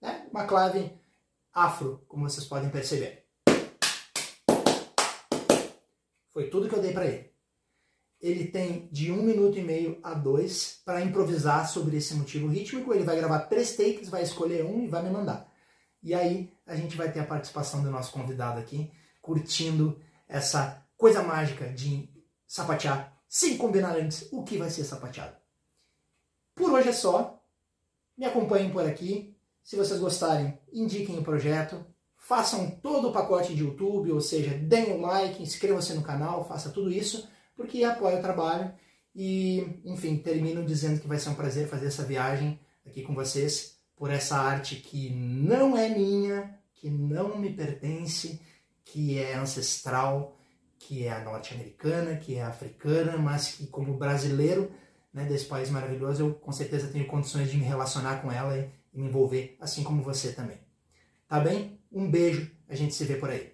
Né? 0.00 0.26
Uma 0.30 0.46
clave 0.46 0.90
afro, 1.52 2.02
como 2.08 2.26
vocês 2.26 2.46
podem 2.46 2.70
perceber. 2.70 3.26
Foi 6.32 6.48
tudo 6.48 6.66
que 6.66 6.74
eu 6.74 6.80
dei 6.80 6.94
para 6.94 7.04
ele. 7.04 7.30
Ele 8.22 8.46
tem 8.46 8.88
de 8.90 9.12
um 9.12 9.22
minuto 9.22 9.58
e 9.58 9.62
meio 9.62 10.00
a 10.02 10.14
dois 10.14 10.80
para 10.82 11.02
improvisar 11.02 11.68
sobre 11.68 11.98
esse 11.98 12.14
motivo 12.14 12.48
rítmico. 12.48 12.94
Ele 12.94 13.04
vai 13.04 13.16
gravar 13.16 13.40
três 13.40 13.76
takes, 13.76 14.08
vai 14.08 14.22
escolher 14.22 14.64
um 14.64 14.82
e 14.82 14.88
vai 14.88 15.02
me 15.02 15.10
mandar. 15.10 15.49
E 16.02 16.14
aí 16.14 16.52
a 16.66 16.74
gente 16.74 16.96
vai 16.96 17.10
ter 17.12 17.20
a 17.20 17.26
participação 17.26 17.82
do 17.82 17.90
nosso 17.90 18.12
convidado 18.12 18.58
aqui, 18.58 18.90
curtindo 19.20 20.00
essa 20.28 20.84
coisa 20.96 21.22
mágica 21.22 21.68
de 21.68 22.08
sapatear 22.46 23.16
sem 23.28 23.56
combinar 23.56 23.96
antes 23.96 24.28
o 24.32 24.42
que 24.42 24.58
vai 24.58 24.68
ser 24.70 24.84
sapateado. 24.84 25.36
Por 26.54 26.72
hoje 26.72 26.88
é 26.88 26.92
só. 26.92 27.40
Me 28.18 28.26
acompanhem 28.26 28.70
por 28.70 28.84
aqui. 28.84 29.36
Se 29.62 29.76
vocês 29.76 30.00
gostarem, 30.00 30.58
indiquem 30.72 31.18
o 31.18 31.22
projeto. 31.22 31.84
Façam 32.16 32.70
todo 32.82 33.08
o 33.08 33.12
pacote 33.12 33.54
de 33.54 33.62
YouTube, 33.62 34.12
ou 34.12 34.20
seja, 34.20 34.52
deem 34.58 34.92
o 34.92 35.00
like, 35.00 35.42
inscrevam-se 35.42 35.94
no 35.94 36.02
canal, 36.02 36.46
faça 36.46 36.70
tudo 36.70 36.90
isso, 36.90 37.28
porque 37.56 37.82
apoia 37.82 38.18
o 38.18 38.22
trabalho. 38.22 38.72
E, 39.14 39.80
enfim, 39.84 40.18
termino 40.18 40.64
dizendo 40.64 41.00
que 41.00 41.08
vai 41.08 41.18
ser 41.18 41.30
um 41.30 41.34
prazer 41.34 41.68
fazer 41.68 41.86
essa 41.86 42.04
viagem 42.04 42.60
aqui 42.84 43.02
com 43.02 43.14
vocês 43.14 43.79
por 44.00 44.10
essa 44.10 44.38
arte 44.38 44.76
que 44.76 45.10
não 45.10 45.76
é 45.76 45.90
minha, 45.90 46.58
que 46.72 46.88
não 46.88 47.36
me 47.36 47.52
pertence, 47.52 48.40
que 48.82 49.18
é 49.18 49.34
ancestral, 49.34 50.38
que 50.78 51.06
é 51.06 51.22
norte-americana, 51.22 52.16
que 52.16 52.36
é 52.36 52.42
africana, 52.42 53.18
mas 53.18 53.56
que 53.56 53.66
como 53.66 53.98
brasileiro 53.98 54.72
né, 55.12 55.26
desse 55.26 55.44
país 55.44 55.68
maravilhoso, 55.68 56.22
eu 56.22 56.32
com 56.32 56.50
certeza 56.50 56.88
tenho 56.88 57.06
condições 57.06 57.50
de 57.50 57.58
me 57.58 57.64
relacionar 57.64 58.22
com 58.22 58.32
ela 58.32 58.56
e 58.56 58.70
me 58.98 59.06
envolver, 59.06 59.58
assim 59.60 59.84
como 59.84 60.02
você 60.02 60.32
também. 60.32 60.56
Tá 61.28 61.38
bem? 61.38 61.78
Um 61.92 62.10
beijo, 62.10 62.50
a 62.70 62.74
gente 62.74 62.94
se 62.94 63.04
vê 63.04 63.16
por 63.16 63.28
aí. 63.28 63.52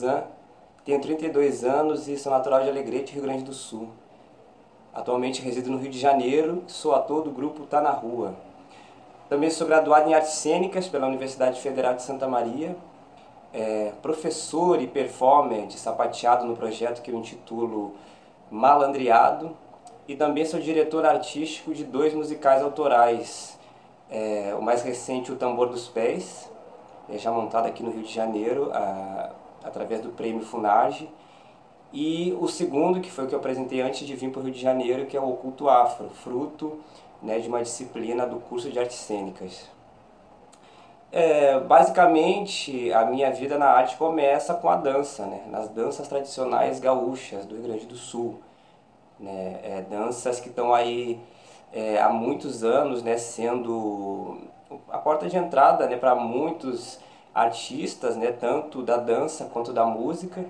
Rosan, 0.00 0.24
tenho 0.84 1.00
32 1.00 1.62
anos 1.62 2.08
e 2.08 2.16
sou 2.16 2.32
natural 2.32 2.62
de 2.62 2.70
Alegrete, 2.70 3.12
Rio 3.12 3.22
Grande 3.22 3.44
do 3.44 3.52
Sul. 3.52 3.90
Atualmente 4.94 5.42
resido 5.42 5.70
no 5.70 5.76
Rio 5.76 5.90
de 5.90 5.98
Janeiro, 5.98 6.64
sou 6.66 6.94
ator 6.94 7.22
do 7.22 7.30
grupo 7.30 7.66
Tá 7.66 7.82
na 7.82 7.90
Rua. 7.90 8.34
Também 9.28 9.50
sou 9.50 9.66
graduado 9.66 10.08
em 10.08 10.14
Artes 10.14 10.32
Cênicas 10.32 10.88
pela 10.88 11.06
Universidade 11.06 11.60
Federal 11.60 11.94
de 11.94 12.02
Santa 12.02 12.26
Maria, 12.26 12.74
é, 13.52 13.92
professor 14.00 14.80
e 14.80 14.86
performer 14.86 15.66
de 15.66 15.78
sapateado 15.78 16.46
no 16.46 16.56
projeto 16.56 17.02
que 17.02 17.10
eu 17.10 17.16
intitulo 17.16 17.94
Malandreado 18.50 19.54
e 20.08 20.16
também 20.16 20.44
sou 20.44 20.58
diretor 20.58 21.04
artístico 21.04 21.74
de 21.74 21.84
dois 21.84 22.14
musicais 22.14 22.62
autorais, 22.62 23.58
é, 24.10 24.54
o 24.58 24.62
mais 24.62 24.82
recente 24.82 25.30
O 25.30 25.36
Tambor 25.36 25.68
dos 25.68 25.88
Pés, 25.88 26.50
é, 27.08 27.18
já 27.18 27.30
montado 27.30 27.66
aqui 27.66 27.82
no 27.82 27.90
Rio 27.90 28.02
de 28.02 28.12
Janeiro, 28.12 28.70
a, 28.72 29.30
através 29.64 30.00
do 30.00 30.10
prêmio 30.10 30.44
Funage. 30.44 31.08
E 31.92 32.36
o 32.40 32.46
segundo, 32.46 33.00
que 33.00 33.10
foi 33.10 33.24
o 33.24 33.26
que 33.26 33.34
eu 33.34 33.38
apresentei 33.38 33.80
antes 33.80 34.06
de 34.06 34.14
vir 34.14 34.30
para 34.30 34.40
o 34.40 34.44
Rio 34.44 34.52
de 34.52 34.60
Janeiro, 34.60 35.06
que 35.06 35.16
é 35.16 35.20
o 35.20 35.28
Oculto 35.28 35.68
Afro, 35.68 36.08
fruto 36.10 36.78
né, 37.22 37.38
de 37.38 37.48
uma 37.48 37.62
disciplina 37.62 38.26
do 38.26 38.38
curso 38.40 38.70
de 38.70 38.78
artes 38.78 38.96
cênicas. 38.96 39.68
É, 41.12 41.58
basicamente, 41.58 42.92
a 42.92 43.04
minha 43.04 43.32
vida 43.32 43.58
na 43.58 43.66
arte 43.66 43.96
começa 43.96 44.54
com 44.54 44.68
a 44.68 44.76
dança, 44.76 45.26
né, 45.26 45.42
nas 45.48 45.68
danças 45.68 46.06
tradicionais 46.06 46.78
gaúchas 46.78 47.44
do 47.44 47.56
Rio 47.56 47.64
Grande 47.64 47.86
do 47.86 47.96
Sul. 47.96 48.40
Né, 49.18 49.60
é, 49.62 49.82
danças 49.82 50.40
que 50.40 50.48
estão 50.48 50.72
aí 50.72 51.20
é, 51.72 52.00
há 52.00 52.08
muitos 52.08 52.64
anos 52.64 53.02
né, 53.02 53.18
sendo 53.18 54.38
a 54.88 54.98
porta 54.98 55.28
de 55.28 55.36
entrada 55.36 55.86
né, 55.86 55.96
para 55.96 56.14
muitos 56.14 56.98
artistas, 57.34 58.16
né, 58.16 58.32
tanto 58.32 58.82
da 58.82 58.96
dança 58.96 59.48
quanto 59.52 59.72
da 59.72 59.84
música 59.84 60.44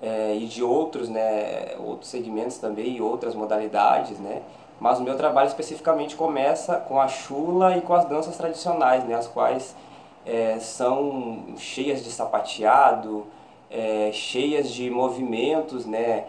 é, 0.00 0.34
e 0.34 0.46
de 0.46 0.62
outros, 0.62 1.08
né, 1.08 1.74
outros 1.78 2.10
segmentos 2.10 2.58
também 2.58 2.96
e 2.96 3.02
outras 3.02 3.34
modalidades, 3.34 4.18
né. 4.18 4.42
Mas 4.78 4.98
o 4.98 5.02
meu 5.02 5.16
trabalho 5.16 5.48
especificamente 5.48 6.16
começa 6.16 6.76
com 6.76 6.98
a 6.98 7.06
chula 7.06 7.76
e 7.76 7.82
com 7.82 7.92
as 7.92 8.06
danças 8.06 8.36
tradicionais, 8.36 9.04
né, 9.04 9.14
as 9.14 9.26
quais 9.26 9.76
é, 10.24 10.58
são 10.58 11.54
cheias 11.58 12.02
de 12.02 12.10
sapateado, 12.10 13.26
é, 13.70 14.10
cheias 14.12 14.70
de 14.70 14.90
movimentos 14.90 15.86
né, 15.86 16.24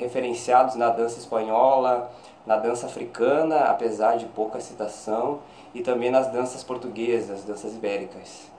referenciados 0.00 0.74
na 0.74 0.88
dança 0.88 1.16
espanhola, 1.16 2.10
na 2.50 2.56
dança 2.56 2.86
africana, 2.86 3.60
apesar 3.66 4.16
de 4.16 4.26
pouca 4.26 4.58
citação, 4.58 5.38
e 5.72 5.82
também 5.82 6.10
nas 6.10 6.32
danças 6.32 6.64
portuguesas, 6.64 7.44
danças 7.44 7.76
ibéricas. 7.76 8.50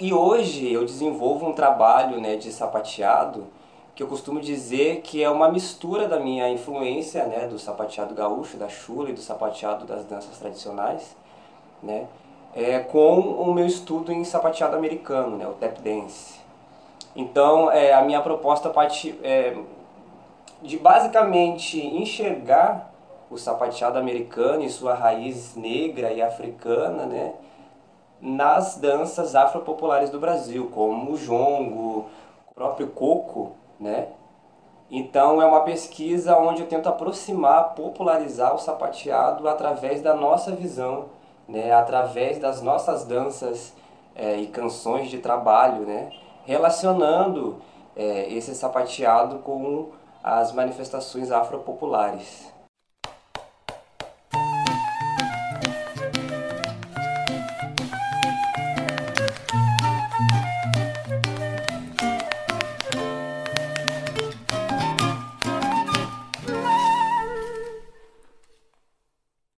E 0.00 0.14
hoje 0.14 0.72
eu 0.72 0.84
desenvolvo 0.84 1.48
um 1.48 1.52
trabalho 1.52 2.20
né, 2.20 2.36
de 2.36 2.52
sapateado 2.52 3.48
que 3.96 4.02
eu 4.04 4.06
costumo 4.06 4.40
dizer 4.40 5.00
que 5.00 5.20
é 5.20 5.28
uma 5.28 5.50
mistura 5.50 6.06
da 6.06 6.20
minha 6.20 6.48
influência 6.50 7.26
né, 7.26 7.48
do 7.48 7.58
sapateado 7.58 8.14
gaúcho, 8.14 8.56
da 8.56 8.68
chula 8.68 9.10
e 9.10 9.12
do 9.12 9.20
sapateado 9.20 9.84
das 9.84 10.04
danças 10.04 10.38
tradicionais, 10.38 11.16
né, 11.82 12.06
é, 12.54 12.78
com 12.78 13.18
o 13.18 13.52
meu 13.52 13.66
estudo 13.66 14.12
em 14.12 14.22
sapateado 14.22 14.76
americano, 14.76 15.36
né, 15.36 15.48
o 15.48 15.54
tap 15.54 15.80
dance. 15.80 16.38
Então, 17.16 17.72
é, 17.72 17.92
a 17.92 18.02
minha 18.02 18.20
proposta 18.20 18.70
parte 18.70 19.18
é, 19.20 19.56
de 20.62 20.78
basicamente 20.78 21.84
enxergar 21.84 22.89
o 23.30 23.38
sapateado 23.38 23.98
americano 23.98 24.64
e 24.64 24.68
sua 24.68 24.94
raiz 24.94 25.54
negra 25.54 26.12
e 26.12 26.20
africana, 26.20 27.06
né, 27.06 27.34
nas 28.20 28.76
danças 28.76 29.34
afropopulares 29.34 30.10
do 30.10 30.18
Brasil, 30.18 30.70
como 30.74 31.12
o 31.12 31.16
jongo, 31.16 32.06
o 32.50 32.54
próprio 32.54 32.88
coco, 32.88 33.52
né? 33.78 34.08
Então 34.90 35.40
é 35.40 35.46
uma 35.46 35.60
pesquisa 35.60 36.36
onde 36.36 36.60
eu 36.62 36.66
tento 36.66 36.88
aproximar, 36.88 37.74
popularizar 37.74 38.54
o 38.54 38.58
sapateado 38.58 39.48
através 39.48 40.02
da 40.02 40.14
nossa 40.14 40.50
visão, 40.50 41.06
né? 41.48 41.72
Através 41.72 42.38
das 42.38 42.60
nossas 42.60 43.04
danças 43.04 43.72
é, 44.14 44.36
e 44.36 44.48
canções 44.48 45.08
de 45.08 45.18
trabalho, 45.18 45.86
né? 45.86 46.12
Relacionando 46.44 47.62
é, 47.96 48.30
esse 48.32 48.54
sapateado 48.54 49.38
com 49.38 49.90
as 50.22 50.52
manifestações 50.52 51.30
afropopulares. 51.30 52.52